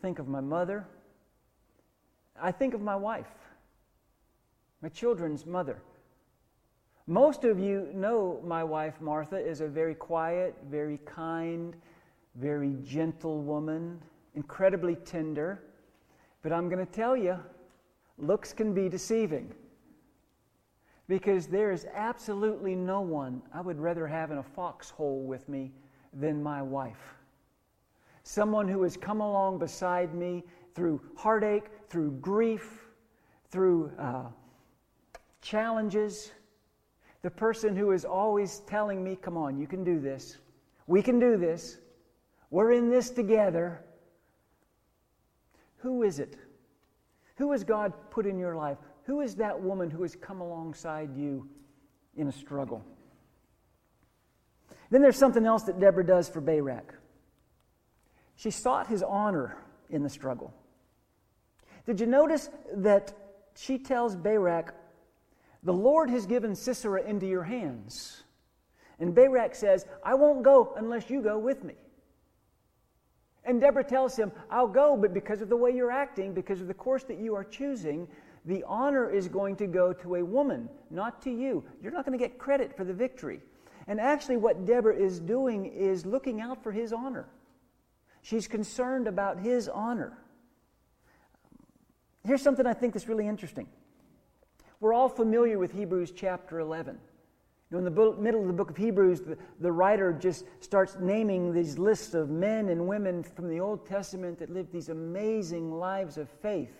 think 0.02 0.18
of 0.18 0.28
my 0.28 0.40
mother. 0.40 0.86
I 2.40 2.52
think 2.52 2.74
of 2.74 2.80
my 2.80 2.96
wife 2.96 3.26
my 4.82 4.88
children's 4.88 5.46
mother. 5.46 5.82
Most 7.06 7.44
of 7.44 7.58
you 7.58 7.88
know 7.92 8.40
my 8.44 8.64
wife, 8.64 9.00
Martha, 9.00 9.36
is 9.36 9.60
a 9.60 9.68
very 9.68 9.94
quiet, 9.94 10.54
very 10.68 10.98
kind, 11.04 11.74
very 12.36 12.76
gentle 12.84 13.42
woman, 13.42 14.00
incredibly 14.34 14.96
tender. 14.96 15.62
But 16.42 16.52
I'm 16.52 16.68
going 16.68 16.84
to 16.84 16.90
tell 16.90 17.16
you, 17.16 17.38
looks 18.16 18.52
can 18.52 18.72
be 18.72 18.88
deceiving. 18.88 19.52
Because 21.08 21.48
there 21.48 21.72
is 21.72 21.86
absolutely 21.92 22.76
no 22.76 23.00
one 23.00 23.42
I 23.52 23.60
would 23.60 23.80
rather 23.80 24.06
have 24.06 24.30
in 24.30 24.38
a 24.38 24.42
foxhole 24.42 25.22
with 25.22 25.48
me 25.48 25.72
than 26.12 26.42
my 26.42 26.62
wife. 26.62 27.14
Someone 28.22 28.68
who 28.68 28.82
has 28.82 28.96
come 28.96 29.20
along 29.20 29.58
beside 29.58 30.14
me 30.14 30.44
through 30.74 31.00
heartache, 31.16 31.70
through 31.88 32.12
grief, 32.20 32.86
through 33.50 33.90
uh, 33.98 34.24
challenges, 35.42 36.32
the 37.22 37.30
person 37.30 37.76
who 37.76 37.92
is 37.92 38.04
always 38.04 38.60
telling 38.60 39.02
me, 39.02 39.16
Come 39.16 39.36
on, 39.36 39.58
you 39.58 39.66
can 39.66 39.84
do 39.84 40.00
this. 40.00 40.38
We 40.86 41.02
can 41.02 41.18
do 41.18 41.36
this. 41.36 41.78
We're 42.50 42.72
in 42.72 42.90
this 42.90 43.10
together. 43.10 43.84
Who 45.78 46.02
is 46.02 46.18
it? 46.18 46.36
Who 47.36 47.52
has 47.52 47.64
God 47.64 47.92
put 48.10 48.26
in 48.26 48.38
your 48.38 48.56
life? 48.56 48.76
Who 49.04 49.20
is 49.20 49.34
that 49.36 49.60
woman 49.60 49.90
who 49.90 50.02
has 50.02 50.14
come 50.14 50.40
alongside 50.40 51.16
you 51.16 51.48
in 52.16 52.28
a 52.28 52.32
struggle? 52.32 52.84
Then 54.90 55.02
there's 55.02 55.16
something 55.16 55.46
else 55.46 55.64
that 55.64 55.78
Deborah 55.78 56.06
does 56.06 56.28
for 56.28 56.40
Barak. 56.40 56.94
She 58.36 58.50
sought 58.50 58.86
his 58.86 59.02
honor 59.02 59.56
in 59.88 60.02
the 60.02 60.08
struggle. 60.08 60.52
Did 61.86 62.00
you 62.00 62.06
notice 62.06 62.48
that 62.74 63.12
she 63.56 63.78
tells 63.78 64.16
Barak, 64.16 64.74
the 65.62 65.72
Lord 65.72 66.10
has 66.10 66.26
given 66.26 66.54
Sisera 66.54 67.02
into 67.02 67.26
your 67.26 67.42
hands. 67.42 68.22
And 68.98 69.14
Barak 69.14 69.54
says, 69.54 69.86
I 70.02 70.14
won't 70.14 70.42
go 70.42 70.72
unless 70.76 71.10
you 71.10 71.22
go 71.22 71.38
with 71.38 71.64
me. 71.64 71.74
And 73.44 73.60
Deborah 73.60 73.84
tells 73.84 74.16
him, 74.16 74.32
I'll 74.50 74.68
go, 74.68 74.96
but 74.96 75.14
because 75.14 75.40
of 75.40 75.48
the 75.48 75.56
way 75.56 75.70
you're 75.70 75.90
acting, 75.90 76.34
because 76.34 76.60
of 76.60 76.68
the 76.68 76.74
course 76.74 77.04
that 77.04 77.18
you 77.18 77.34
are 77.34 77.44
choosing, 77.44 78.06
the 78.44 78.64
honor 78.66 79.10
is 79.10 79.28
going 79.28 79.56
to 79.56 79.66
go 79.66 79.92
to 79.92 80.16
a 80.16 80.24
woman, 80.24 80.68
not 80.90 81.22
to 81.22 81.30
you. 81.30 81.64
You're 81.82 81.92
not 81.92 82.04
going 82.04 82.18
to 82.18 82.22
get 82.22 82.38
credit 82.38 82.76
for 82.76 82.84
the 82.84 82.92
victory. 82.92 83.40
And 83.90 83.98
actually, 83.98 84.36
what 84.36 84.66
Deborah 84.66 84.94
is 84.94 85.18
doing 85.18 85.66
is 85.66 86.06
looking 86.06 86.40
out 86.40 86.62
for 86.62 86.70
his 86.70 86.92
honor. 86.92 87.26
She's 88.22 88.46
concerned 88.46 89.08
about 89.08 89.40
his 89.40 89.68
honor. 89.68 90.16
Here's 92.24 92.40
something 92.40 92.68
I 92.68 92.72
think 92.72 92.94
that's 92.94 93.08
really 93.08 93.26
interesting. 93.26 93.66
We're 94.78 94.94
all 94.94 95.08
familiar 95.08 95.58
with 95.58 95.72
Hebrews 95.72 96.12
chapter 96.12 96.60
11. 96.60 96.94
You 96.94 97.00
know, 97.72 97.78
in 97.78 97.84
the 97.84 97.90
book, 97.90 98.16
middle 98.16 98.42
of 98.42 98.46
the 98.46 98.52
book 98.52 98.70
of 98.70 98.76
Hebrews, 98.76 99.22
the, 99.22 99.36
the 99.58 99.72
writer 99.72 100.12
just 100.12 100.44
starts 100.60 100.96
naming 101.00 101.52
these 101.52 101.76
lists 101.76 102.14
of 102.14 102.30
men 102.30 102.68
and 102.68 102.86
women 102.86 103.24
from 103.24 103.48
the 103.48 103.58
Old 103.58 103.86
Testament 103.86 104.38
that 104.38 104.50
lived 104.50 104.70
these 104.70 104.88
amazing 104.88 105.72
lives 105.72 106.16
of 106.16 106.30
faith. 106.30 106.76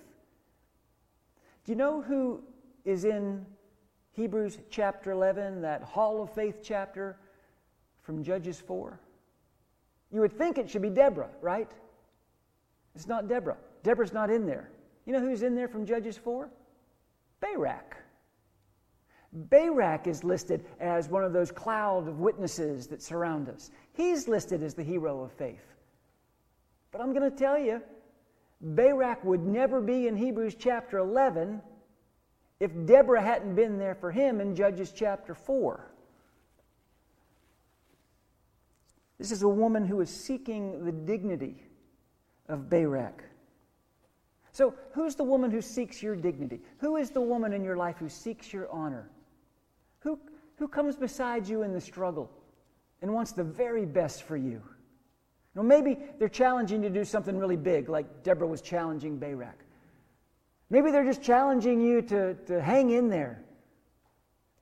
Do 1.64 1.72
you 1.72 1.76
know 1.76 2.02
who 2.02 2.44
is 2.84 3.04
in 3.04 3.46
Hebrews 4.20 4.58
chapter 4.68 5.12
11, 5.12 5.62
that 5.62 5.82
Hall 5.82 6.22
of 6.22 6.30
Faith 6.34 6.58
chapter 6.62 7.16
from 8.02 8.22
Judges 8.22 8.60
4? 8.60 9.00
You 10.12 10.20
would 10.20 10.36
think 10.36 10.58
it 10.58 10.68
should 10.68 10.82
be 10.82 10.90
Deborah, 10.90 11.30
right? 11.40 11.70
It's 12.94 13.06
not 13.06 13.28
Deborah. 13.28 13.56
Deborah's 13.82 14.12
not 14.12 14.28
in 14.28 14.44
there. 14.44 14.68
You 15.06 15.14
know 15.14 15.20
who's 15.20 15.42
in 15.42 15.54
there 15.54 15.68
from 15.68 15.86
Judges 15.86 16.18
4? 16.18 16.50
Barak. 17.40 17.96
Barak 19.32 20.06
is 20.06 20.22
listed 20.22 20.66
as 20.80 21.08
one 21.08 21.24
of 21.24 21.32
those 21.32 21.50
cloud 21.50 22.06
of 22.06 22.18
witnesses 22.18 22.88
that 22.88 23.00
surround 23.00 23.48
us. 23.48 23.70
He's 23.94 24.28
listed 24.28 24.62
as 24.62 24.74
the 24.74 24.82
hero 24.82 25.22
of 25.22 25.32
faith. 25.32 25.64
But 26.92 27.00
I'm 27.00 27.14
going 27.14 27.30
to 27.30 27.34
tell 27.34 27.58
you, 27.58 27.80
Barak 28.60 29.24
would 29.24 29.46
never 29.46 29.80
be 29.80 30.08
in 30.08 30.14
Hebrews 30.14 30.56
chapter 30.58 30.98
11 30.98 31.62
if 32.60 32.70
Deborah 32.84 33.22
hadn't 33.22 33.54
been 33.54 33.78
there 33.78 33.94
for 33.94 34.10
him 34.10 34.40
in 34.40 34.54
Judges 34.54 34.92
chapter 34.94 35.34
4. 35.34 35.90
This 39.18 39.32
is 39.32 39.42
a 39.42 39.48
woman 39.48 39.86
who 39.86 40.00
is 40.00 40.10
seeking 40.10 40.84
the 40.84 40.92
dignity 40.92 41.62
of 42.48 42.68
Barak. 42.70 43.24
So, 44.52 44.74
who's 44.92 45.14
the 45.14 45.24
woman 45.24 45.50
who 45.50 45.62
seeks 45.62 46.02
your 46.02 46.16
dignity? 46.16 46.60
Who 46.78 46.96
is 46.96 47.10
the 47.10 47.20
woman 47.20 47.52
in 47.52 47.64
your 47.64 47.76
life 47.76 47.96
who 47.98 48.08
seeks 48.08 48.52
your 48.52 48.70
honor? 48.70 49.08
Who, 50.00 50.18
who 50.56 50.68
comes 50.68 50.96
beside 50.96 51.46
you 51.46 51.62
in 51.62 51.72
the 51.72 51.80
struggle 51.80 52.30
and 53.00 53.12
wants 53.12 53.32
the 53.32 53.44
very 53.44 53.86
best 53.86 54.24
for 54.24 54.36
you? 54.36 54.62
Know, 55.54 55.62
maybe 55.62 55.98
they're 56.18 56.28
challenging 56.28 56.82
you 56.82 56.88
to 56.88 56.94
do 56.94 57.04
something 57.04 57.36
really 57.36 57.56
big, 57.56 57.88
like 57.88 58.22
Deborah 58.22 58.46
was 58.46 58.60
challenging 58.60 59.18
Barak. 59.18 59.64
Maybe 60.70 60.92
they're 60.92 61.04
just 61.04 61.22
challenging 61.22 61.80
you 61.80 62.00
to, 62.02 62.34
to 62.46 62.62
hang 62.62 62.90
in 62.90 63.08
there. 63.08 63.42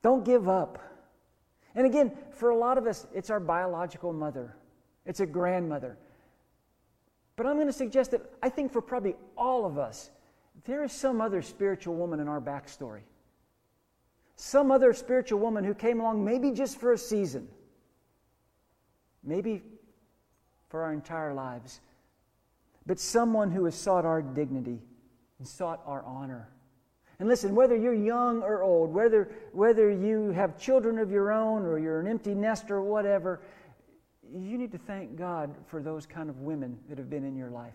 Don't 0.02 0.24
give 0.24 0.48
up. 0.48 0.78
And 1.74 1.86
again, 1.86 2.12
for 2.32 2.48
a 2.48 2.56
lot 2.56 2.78
of 2.78 2.86
us, 2.86 3.06
it's 3.14 3.30
our 3.30 3.40
biological 3.40 4.12
mother, 4.12 4.56
it's 5.04 5.20
a 5.20 5.26
grandmother. 5.26 5.98
But 7.36 7.46
I'm 7.46 7.54
going 7.54 7.68
to 7.68 7.72
suggest 7.72 8.10
that 8.10 8.22
I 8.42 8.48
think 8.48 8.72
for 8.72 8.82
probably 8.82 9.14
all 9.36 9.64
of 9.64 9.78
us, 9.78 10.10
there 10.64 10.82
is 10.82 10.92
some 10.92 11.20
other 11.20 11.40
spiritual 11.40 11.94
woman 11.94 12.18
in 12.18 12.26
our 12.26 12.40
backstory. 12.40 13.02
Some 14.34 14.72
other 14.72 14.92
spiritual 14.92 15.38
woman 15.38 15.62
who 15.62 15.74
came 15.74 16.00
along 16.00 16.24
maybe 16.24 16.50
just 16.50 16.80
for 16.80 16.92
a 16.92 16.98
season, 16.98 17.48
maybe 19.22 19.62
for 20.68 20.82
our 20.82 20.92
entire 20.92 21.34
lives, 21.34 21.80
but 22.86 22.98
someone 22.98 23.50
who 23.50 23.64
has 23.66 23.74
sought 23.74 24.04
our 24.04 24.22
dignity 24.22 24.80
and 25.38 25.46
sought 25.46 25.82
our 25.86 26.02
honor. 26.04 26.48
And 27.18 27.28
listen, 27.28 27.54
whether 27.54 27.76
you're 27.76 27.94
young 27.94 28.42
or 28.42 28.62
old, 28.62 28.92
whether, 28.92 29.30
whether 29.52 29.90
you 29.90 30.30
have 30.30 30.58
children 30.58 30.98
of 30.98 31.10
your 31.10 31.32
own 31.32 31.66
or 31.66 31.78
you're 31.78 32.00
an 32.00 32.06
empty 32.06 32.34
nester 32.34 32.76
or 32.76 32.82
whatever, 32.82 33.40
you 34.32 34.56
need 34.56 34.72
to 34.72 34.78
thank 34.78 35.16
God 35.16 35.54
for 35.66 35.82
those 35.82 36.06
kind 36.06 36.30
of 36.30 36.40
women 36.40 36.78
that 36.88 36.98
have 36.98 37.10
been 37.10 37.24
in 37.24 37.34
your 37.34 37.50
life. 37.50 37.72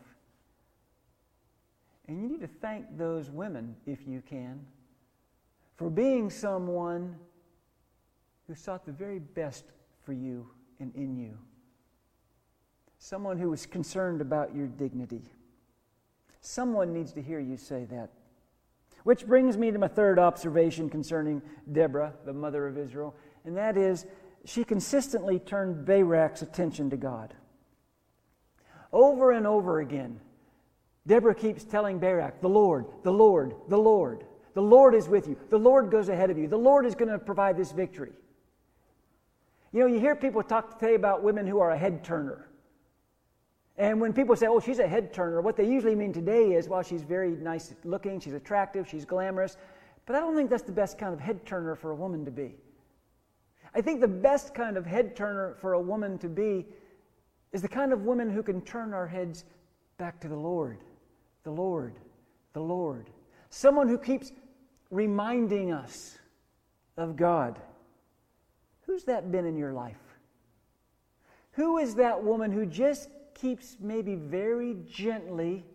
And 2.08 2.22
you 2.22 2.28
need 2.28 2.42
to 2.42 2.48
thank 2.48 2.98
those 2.98 3.30
women, 3.30 3.76
if 3.86 4.08
you 4.08 4.22
can, 4.22 4.62
for 5.76 5.90
being 5.90 6.30
someone 6.30 7.16
who 8.48 8.56
sought 8.56 8.86
the 8.86 8.92
very 8.92 9.20
best 9.20 9.66
for 10.04 10.14
you 10.14 10.48
and 10.80 10.94
in 10.96 11.18
you. 11.18 11.38
Someone 12.98 13.38
who 13.38 13.50
was 13.50 13.66
concerned 13.66 14.22
about 14.22 14.56
your 14.56 14.68
dignity. 14.68 15.24
Someone 16.46 16.92
needs 16.92 17.14
to 17.14 17.22
hear 17.22 17.40
you 17.40 17.56
say 17.56 17.86
that. 17.86 18.10
Which 19.06 19.26
brings 19.26 19.58
me 19.58 19.72
to 19.72 19.80
my 19.80 19.88
third 19.88 20.20
observation 20.20 20.90
concerning 20.90 21.42
Deborah, 21.72 22.14
the 22.26 22.34
mother 22.34 22.68
of 22.68 22.78
Israel, 22.78 23.16
and 23.46 23.56
that 23.56 23.78
is 23.78 24.06
she 24.44 24.66
consistently 24.66 25.40
turned 25.40 25.86
Barak's 25.86 26.42
attention 26.42 26.90
to 26.90 26.98
God. 26.98 27.34
Over 28.92 29.32
and 29.32 29.48
over 29.48 29.80
again, 29.80 30.20
Deborah 31.08 31.34
keeps 31.34 31.64
telling 31.64 31.98
Barak, 31.98 32.42
The 32.42 32.50
Lord, 32.50 32.88
the 33.04 33.12
Lord, 33.12 33.56
the 33.70 33.78
Lord. 33.78 34.26
The 34.54 34.62
Lord 34.62 34.96
is 34.96 35.08
with 35.08 35.30
you. 35.30 35.38
The 35.50 35.58
Lord 35.58 35.90
goes 35.92 36.10
ahead 36.10 36.30
of 36.30 36.38
you. 36.38 36.50
The 36.50 36.58
Lord 36.58 36.86
is 36.86 36.94
going 36.94 37.10
to 37.10 37.20
provide 37.20 37.56
this 37.56 37.72
victory. 37.72 38.12
You 39.72 39.80
know, 39.80 39.86
you 39.86 40.00
hear 40.00 40.16
people 40.16 40.44
talk 40.44 40.78
today 40.78 40.96
about 40.96 41.24
women 41.24 41.48
who 41.48 41.60
are 41.60 41.72
a 41.72 41.78
head 41.78 42.04
turner. 42.04 42.50
And 43.78 44.00
when 44.00 44.14
people 44.14 44.36
say, 44.36 44.48
oh, 44.48 44.60
she's 44.60 44.80
a 44.80 44.88
head 44.88 45.14
turner, 45.14 45.42
what 45.42 45.58
they 45.58 45.68
usually 45.68 45.96
mean 45.96 46.14
today 46.14 46.54
is, 46.54 46.70
well, 46.70 46.84
she's 46.84 47.02
very 47.02 47.32
nice 47.32 47.74
looking, 47.84 48.20
she's 48.20 48.34
attractive, 48.34 48.88
she's 48.88 49.06
glamorous. 49.06 49.58
But 50.06 50.16
I 50.16 50.20
don't 50.20 50.36
think 50.36 50.50
that's 50.50 50.64
the 50.64 50.72
best 50.72 50.98
kind 50.98 51.14
of 51.14 51.20
head 51.20 51.46
turner 51.46 51.76
for 51.76 51.92
a 51.92 51.96
woman 51.96 52.24
to 52.26 52.32
be. 52.32 52.56
I 53.74 53.82
think 53.82 54.02
the 54.02 54.08
best 54.08 54.54
kind 54.54 54.78
of 54.78 54.86
head 54.86 55.16
turner 55.16 55.56
for 55.60 55.74
a 55.74 55.82
woman 55.82 56.20
to 56.20 56.30
be 56.30 56.68
is 57.52 57.62
the 57.62 57.68
kind 57.68 57.92
of 57.92 58.04
woman 58.04 58.30
who 58.30 58.44
can 58.44 58.62
turn 58.62 58.94
our 58.94 59.08
heads 59.08 59.46
back 59.98 60.20
to 60.22 60.28
the 60.28 60.36
Lord, 60.36 60.80
the 61.44 61.52
Lord, 61.52 61.96
the 62.54 62.62
Lord. 62.62 63.10
Someone 63.50 63.88
who 63.88 63.98
keeps 63.98 64.32
reminding 64.92 65.72
us 65.72 66.20
of 66.98 67.16
God. 67.16 67.60
Who's 68.82 69.06
that 69.06 69.32
been 69.32 69.46
in 69.46 69.58
your 69.58 69.74
life? 69.74 69.98
Who 71.54 71.78
is 71.78 71.96
that 71.96 72.24
woman 72.24 72.52
who 72.52 72.66
just 72.66 73.10
keeps 73.36 73.78
maybe 73.80 74.16
very 74.16 74.78
gently, 74.86 75.66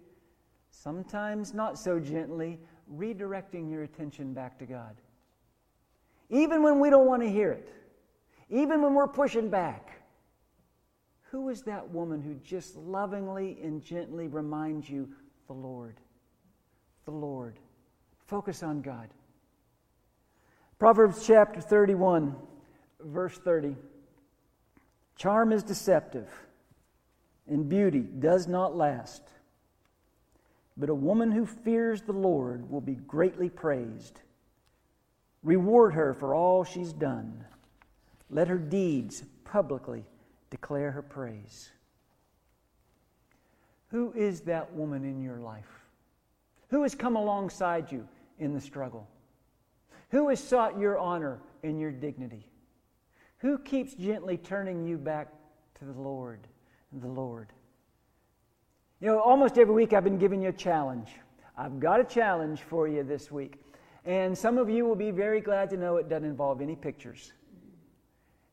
sometimes 0.71 1.55
not 1.55 1.79
so 1.79 1.99
gently, 1.99 2.59
redirecting 2.95 3.71
your 3.71 3.83
attention 3.83 4.33
back 4.33 4.59
to 4.59 4.67
God? 4.67 4.97
Even 6.31 6.63
when 6.63 6.81
we 6.81 6.91
don't 6.91 7.07
want 7.07 7.23
to 7.23 7.31
hear 7.31 7.53
it 7.53 7.73
even 8.51 8.83
when 8.83 8.95
we're 8.95 9.09
pushing 9.09 9.49
back. 9.49 10.03
Who 11.31 11.51
is 11.51 11.63
that 11.63 11.91
woman 11.91 12.23
who 12.23 12.35
just 12.37 12.77
lovingly 12.77 13.59
and 13.63 13.83
gently 13.83 14.29
reminds 14.29 14.89
you, 14.89 15.09
the 15.47 15.53
Lord? 15.53 15.97
The 17.05 17.11
Lord. 17.11 17.59
Focus 18.27 18.63
on 18.63 18.81
God. 18.81 19.09
Proverbs 20.79 21.27
chapter 21.27 21.61
31, 21.61 22.35
verse 23.01 23.37
30. 23.37 23.77
Charm 25.17 25.53
is 25.53 25.63
deceptive, 25.63 26.29
and 27.49 27.69
beauty 27.69 28.01
does 28.01 28.47
not 28.47 28.77
last. 28.77 29.23
But 30.77 30.91
a 30.91 30.95
woman 30.95 31.33
who 31.33 31.45
fears 31.45 32.03
the 32.03 32.13
Lord 32.13 32.71
will 32.71 32.81
be 32.81 32.95
greatly 32.95 33.49
praised. 33.49 34.21
Reward 35.43 35.95
her 35.95 36.15
for 36.15 36.35
all 36.35 36.65
she's 36.65 36.93
done. 36.93 37.45
Let 38.31 38.49
her 38.49 38.59
deeds 38.59 39.25
publicly 39.45 40.05
declare 40.51 40.93
her 40.93 41.03
praise. 41.03 41.71
Who 43.89 44.13
is 44.13 44.43
that 44.43 44.73
woman 44.75 45.05
in 45.05 45.23
your 45.23 45.39
life? 45.39 45.89
Who 46.69 46.83
has 46.83 46.95
come 46.95 47.17
alongside 47.17 47.91
you 47.91 48.07
in 48.39 48.53
the 48.53 48.61
struggle? 48.61 49.09
Who 50.11 50.29
has 50.29 50.43
sought 50.43 50.79
your 50.79 50.99
honor 50.99 51.41
and 51.63 51.81
your 51.81 51.91
dignity? 51.91 52.47
Who 53.39 53.59
keeps 53.59 53.95
gently 53.95 54.37
turning 54.37 54.87
you 54.87 54.99
back 54.99 55.29
to 55.79 55.85
the 55.85 55.99
Lord 55.99 56.48
the 56.93 57.09
Lord? 57.09 57.49
You 59.01 59.09
know, 59.09 59.21
almost 59.21 59.59
every 59.59 59.75
week 59.75 59.93
I've 59.93 60.05
been 60.05 60.19
giving 60.19 60.43
you 60.43 60.49
a 60.49 60.53
challenge. 60.53 61.09
I've 61.57 61.79
got 61.81 62.01
a 62.01 62.05
challenge 62.05 62.63
for 62.63 62.89
you 62.89 63.03
this 63.03 63.31
week. 63.31 63.61
And 64.05 64.37
some 64.37 64.59
of 64.59 64.71
you 64.71 64.85
will 64.85 64.97
be 64.97 65.11
very 65.11 65.41
glad 65.41 65.71
to 65.71 65.77
know 65.77 65.97
it 65.97 66.09
doesn't 66.09 66.25
involve 66.25 66.61
any 66.61 66.75
pictures. 66.75 67.33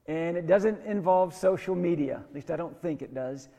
And 0.07 0.37
it 0.37 0.47
doesn't 0.47 0.85
involve 0.85 1.33
social 1.33 1.75
media, 1.75 2.21
at 2.27 2.35
least 2.35 2.51
I 2.51 2.55
don't 2.55 2.79
think 2.81 3.01
it 3.01 3.13
does. 3.13 3.49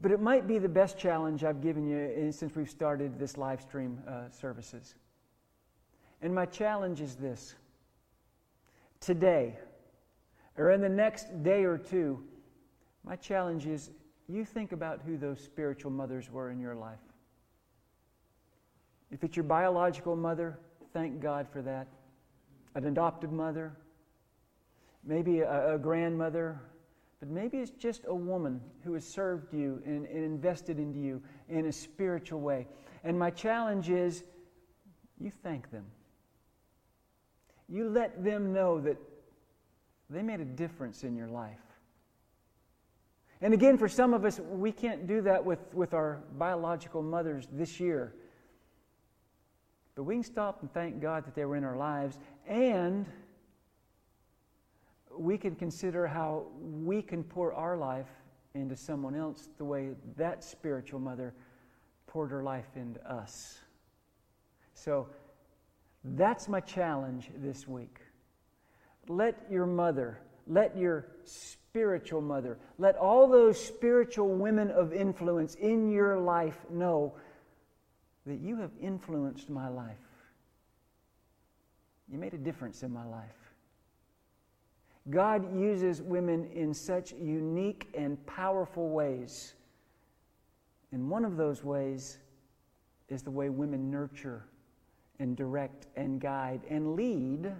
But 0.00 0.12
it 0.12 0.20
might 0.20 0.46
be 0.46 0.58
the 0.58 0.68
best 0.68 0.98
challenge 0.98 1.42
I've 1.42 1.60
given 1.60 1.86
you 1.86 2.30
since 2.30 2.54
we've 2.54 2.70
started 2.70 3.18
this 3.18 3.36
live 3.36 3.62
stream 3.62 3.98
uh, 4.06 4.28
services. 4.30 4.94
And 6.22 6.34
my 6.34 6.46
challenge 6.46 7.00
is 7.00 7.16
this 7.16 7.54
today, 9.00 9.58
or 10.56 10.70
in 10.70 10.80
the 10.80 10.88
next 10.88 11.42
day 11.42 11.64
or 11.64 11.78
two, 11.78 12.22
my 13.06 13.16
challenge 13.16 13.66
is 13.66 13.90
you 14.28 14.44
think 14.44 14.72
about 14.72 15.00
who 15.06 15.16
those 15.16 15.40
spiritual 15.40 15.92
mothers 15.92 16.30
were 16.30 16.50
in 16.50 16.58
your 16.58 16.74
life. 16.74 16.98
If 19.12 19.22
it's 19.22 19.36
your 19.36 19.44
biological 19.44 20.16
mother, 20.16 20.58
thank 20.92 21.20
God 21.20 21.46
for 21.48 21.62
that. 21.62 21.86
An 22.74 22.86
adopted 22.86 23.30
mother, 23.30 23.72
maybe 25.04 25.40
a, 25.40 25.74
a 25.74 25.78
grandmother, 25.78 26.60
but 27.20 27.28
maybe 27.28 27.58
it's 27.58 27.70
just 27.70 28.02
a 28.08 28.14
woman 28.14 28.60
who 28.82 28.92
has 28.94 29.06
served 29.06 29.54
you 29.54 29.80
and, 29.86 30.04
and, 30.06 30.24
invested 30.24 30.78
into 30.78 30.98
you 30.98 31.22
in 31.48 31.66
a 31.66 31.72
spiritual 31.72 32.40
way. 32.40 32.66
And 33.04 33.18
my 33.18 33.30
challenge 33.30 33.88
is 33.88 34.24
you 35.18 35.30
thank 35.30 35.70
them. 35.70 35.86
You 37.68 37.88
let 37.88 38.22
them 38.22 38.52
know 38.52 38.80
that 38.80 38.98
they 40.10 40.22
made 40.22 40.40
a 40.40 40.44
difference 40.44 41.04
in 41.04 41.16
your 41.16 41.28
life. 41.28 41.65
And 43.42 43.52
again, 43.52 43.76
for 43.76 43.88
some 43.88 44.14
of 44.14 44.24
us, 44.24 44.40
we 44.40 44.72
can't 44.72 45.06
do 45.06 45.20
that 45.22 45.44
with, 45.44 45.58
with 45.74 45.92
our 45.92 46.22
biological 46.38 47.02
mothers 47.02 47.46
this 47.52 47.78
year. 47.78 48.14
But 49.94 50.04
we 50.04 50.14
can 50.14 50.22
stop 50.22 50.62
and 50.62 50.72
thank 50.72 51.00
God 51.00 51.26
that 51.26 51.34
they 51.34 51.44
were 51.44 51.56
in 51.56 51.64
our 51.64 51.76
lives 51.76 52.18
and 52.46 53.06
we 55.18 55.38
can 55.38 55.54
consider 55.54 56.06
how 56.06 56.46
we 56.60 57.02
can 57.02 57.24
pour 57.24 57.52
our 57.52 57.76
life 57.76 58.08
into 58.54 58.76
someone 58.76 59.14
else 59.14 59.48
the 59.58 59.64
way 59.64 59.90
that 60.16 60.44
spiritual 60.44 61.00
mother 61.00 61.34
poured 62.06 62.30
her 62.30 62.42
life 62.42 62.68
into 62.76 63.00
us. 63.10 63.58
So 64.74 65.08
that's 66.04 66.48
my 66.48 66.60
challenge 66.60 67.30
this 67.36 67.66
week. 67.66 68.00
Let 69.08 69.46
your 69.50 69.66
mother, 69.66 70.20
let 70.46 70.76
your 70.76 71.06
spiritual 71.24 72.20
mother, 72.20 72.58
let 72.78 72.96
all 72.96 73.28
those 73.28 73.62
spiritual 73.62 74.28
women 74.28 74.70
of 74.70 74.92
influence 74.92 75.54
in 75.56 75.90
your 75.90 76.18
life 76.18 76.58
know 76.70 77.14
that 78.26 78.40
you 78.40 78.56
have 78.56 78.70
influenced 78.80 79.50
my 79.50 79.68
life. 79.68 79.96
You 82.08 82.18
made 82.18 82.34
a 82.34 82.38
difference 82.38 82.82
in 82.82 82.92
my 82.92 83.04
life. 83.04 83.46
God 85.10 85.56
uses 85.56 86.02
women 86.02 86.50
in 86.52 86.74
such 86.74 87.12
unique 87.12 87.88
and 87.94 88.24
powerful 88.26 88.88
ways. 88.88 89.54
And 90.92 91.08
one 91.08 91.24
of 91.24 91.36
those 91.36 91.62
ways 91.62 92.18
is 93.08 93.22
the 93.22 93.30
way 93.30 93.48
women 93.48 93.90
nurture 93.90 94.44
and 95.18 95.36
direct 95.36 95.86
and 95.96 96.20
guide 96.20 96.62
and 96.68 96.96
lead 96.96 97.52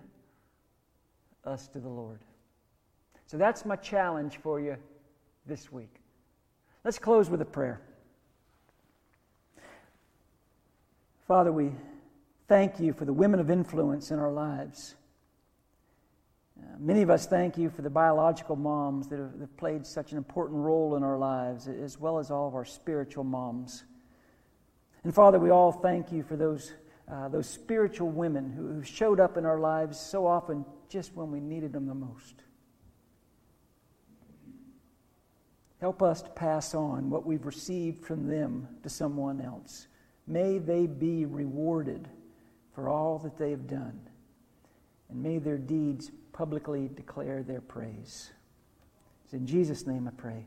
us 1.45 1.69
to 1.69 1.79
the 1.79 1.89
Lord. 1.89 2.21
So 3.27 3.37
that's 3.37 3.65
my 3.65 3.77
challenge 3.77 4.37
for 4.37 4.61
you 4.61 4.77
this 5.47 5.73
week. 5.73 6.01
Let's 6.85 6.99
close 6.99 7.29
with 7.29 7.41
a 7.43 7.47
prayer. 7.47 7.81
Father, 11.27 11.51
we 11.51 11.73
thank 12.47 12.79
you 12.79 12.93
for 12.93 13.05
the 13.05 13.13
women 13.13 13.41
of 13.41 13.51
influence 13.51 14.13
in 14.13 14.21
our 14.21 14.31
lives. 14.31 14.95
Uh, 16.57 16.77
many 16.79 17.03
of 17.03 17.11
us 17.11 17.27
thank 17.27 17.59
you 17.59 17.69
for 17.69 17.83
the 17.83 17.91
biological 17.91 18.55
moms 18.55 19.09
that 19.09 19.19
have, 19.19 19.37
that 19.41 19.57
played 19.57 19.85
such 19.85 20.13
an 20.13 20.19
important 20.19 20.61
role 20.61 20.95
in 20.95 21.03
our 21.03 21.19
lives, 21.19 21.67
as 21.67 21.99
well 21.99 22.21
as 22.21 22.31
all 22.31 22.47
of 22.47 22.55
our 22.55 22.65
spiritual 22.65 23.25
moms. 23.25 23.83
And 25.03 25.13
Father, 25.13 25.41
we 25.41 25.51
all 25.51 25.73
thank 25.73 26.13
you 26.13 26.23
for 26.23 26.37
those, 26.37 26.73
uh, 27.11 27.29
those 27.29 27.49
spiritual 27.49 28.09
women 28.09 28.53
who, 28.53 28.69
who 28.69 28.85
showed 28.85 29.19
up 29.19 29.37
in 29.37 29.45
our 29.45 29.59
lives 29.59 29.99
so 29.99 30.29
often 30.29 30.65
just 30.89 31.17
when 31.17 31.33
we 31.33 31.41
needed 31.41 31.73
them 31.73 31.87
the 31.87 31.95
most. 31.95 32.46
Help 35.81 36.03
us 36.03 36.23
to 36.23 36.31
pass 36.31 36.75
on 36.75 37.11
what 37.11 37.27
we've 37.27 37.45
received 37.45 38.05
from 38.05 38.27
them 38.27 38.67
to 38.83 38.89
someone 38.89 39.41
else. 39.41 39.89
May 40.27 40.59
they 40.59 40.87
be 40.87 41.27
rewarded 41.27 42.09
for 42.75 42.89
all 42.89 43.19
that 43.19 43.37
they 43.37 43.51
have 43.51 43.67
done, 43.67 44.01
and 45.09 45.23
may 45.23 45.39
their 45.39 45.59
deeds 45.59 46.11
publicly 46.33 46.91
declare 46.95 47.43
their 47.43 47.61
praise. 47.61 48.31
It's 49.25 49.35
in 49.35 49.47
Jesus' 49.47 49.87
name 49.87 50.09
I 50.09 50.11
pray. 50.11 50.47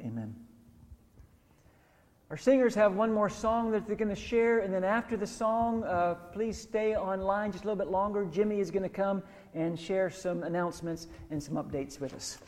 Amen. 0.00 0.34
Our 2.30 2.36
singers 2.36 2.74
have 2.74 2.94
one 2.94 3.12
more 3.12 3.30
song 3.30 3.70
that 3.72 3.86
they're 3.86 3.96
going 3.96 4.14
to 4.14 4.14
share, 4.14 4.58
and 4.58 4.72
then 4.72 4.84
after 4.84 5.16
the 5.16 5.26
song, 5.26 5.82
uh, 5.84 6.14
please 6.32 6.60
stay 6.60 6.94
online 6.94 7.52
just 7.52 7.64
a 7.64 7.66
little 7.66 7.82
bit 7.82 7.90
longer. 7.90 8.26
Jimmy 8.26 8.60
is 8.60 8.70
going 8.70 8.82
to 8.82 8.88
come 8.90 9.22
and 9.54 9.78
share 9.80 10.10
some 10.10 10.42
announcements 10.42 11.08
and 11.30 11.42
some 11.42 11.54
updates 11.54 11.98
with 11.98 12.12
us. 12.12 12.38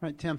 Right, 0.00 0.16
Tim. 0.18 0.36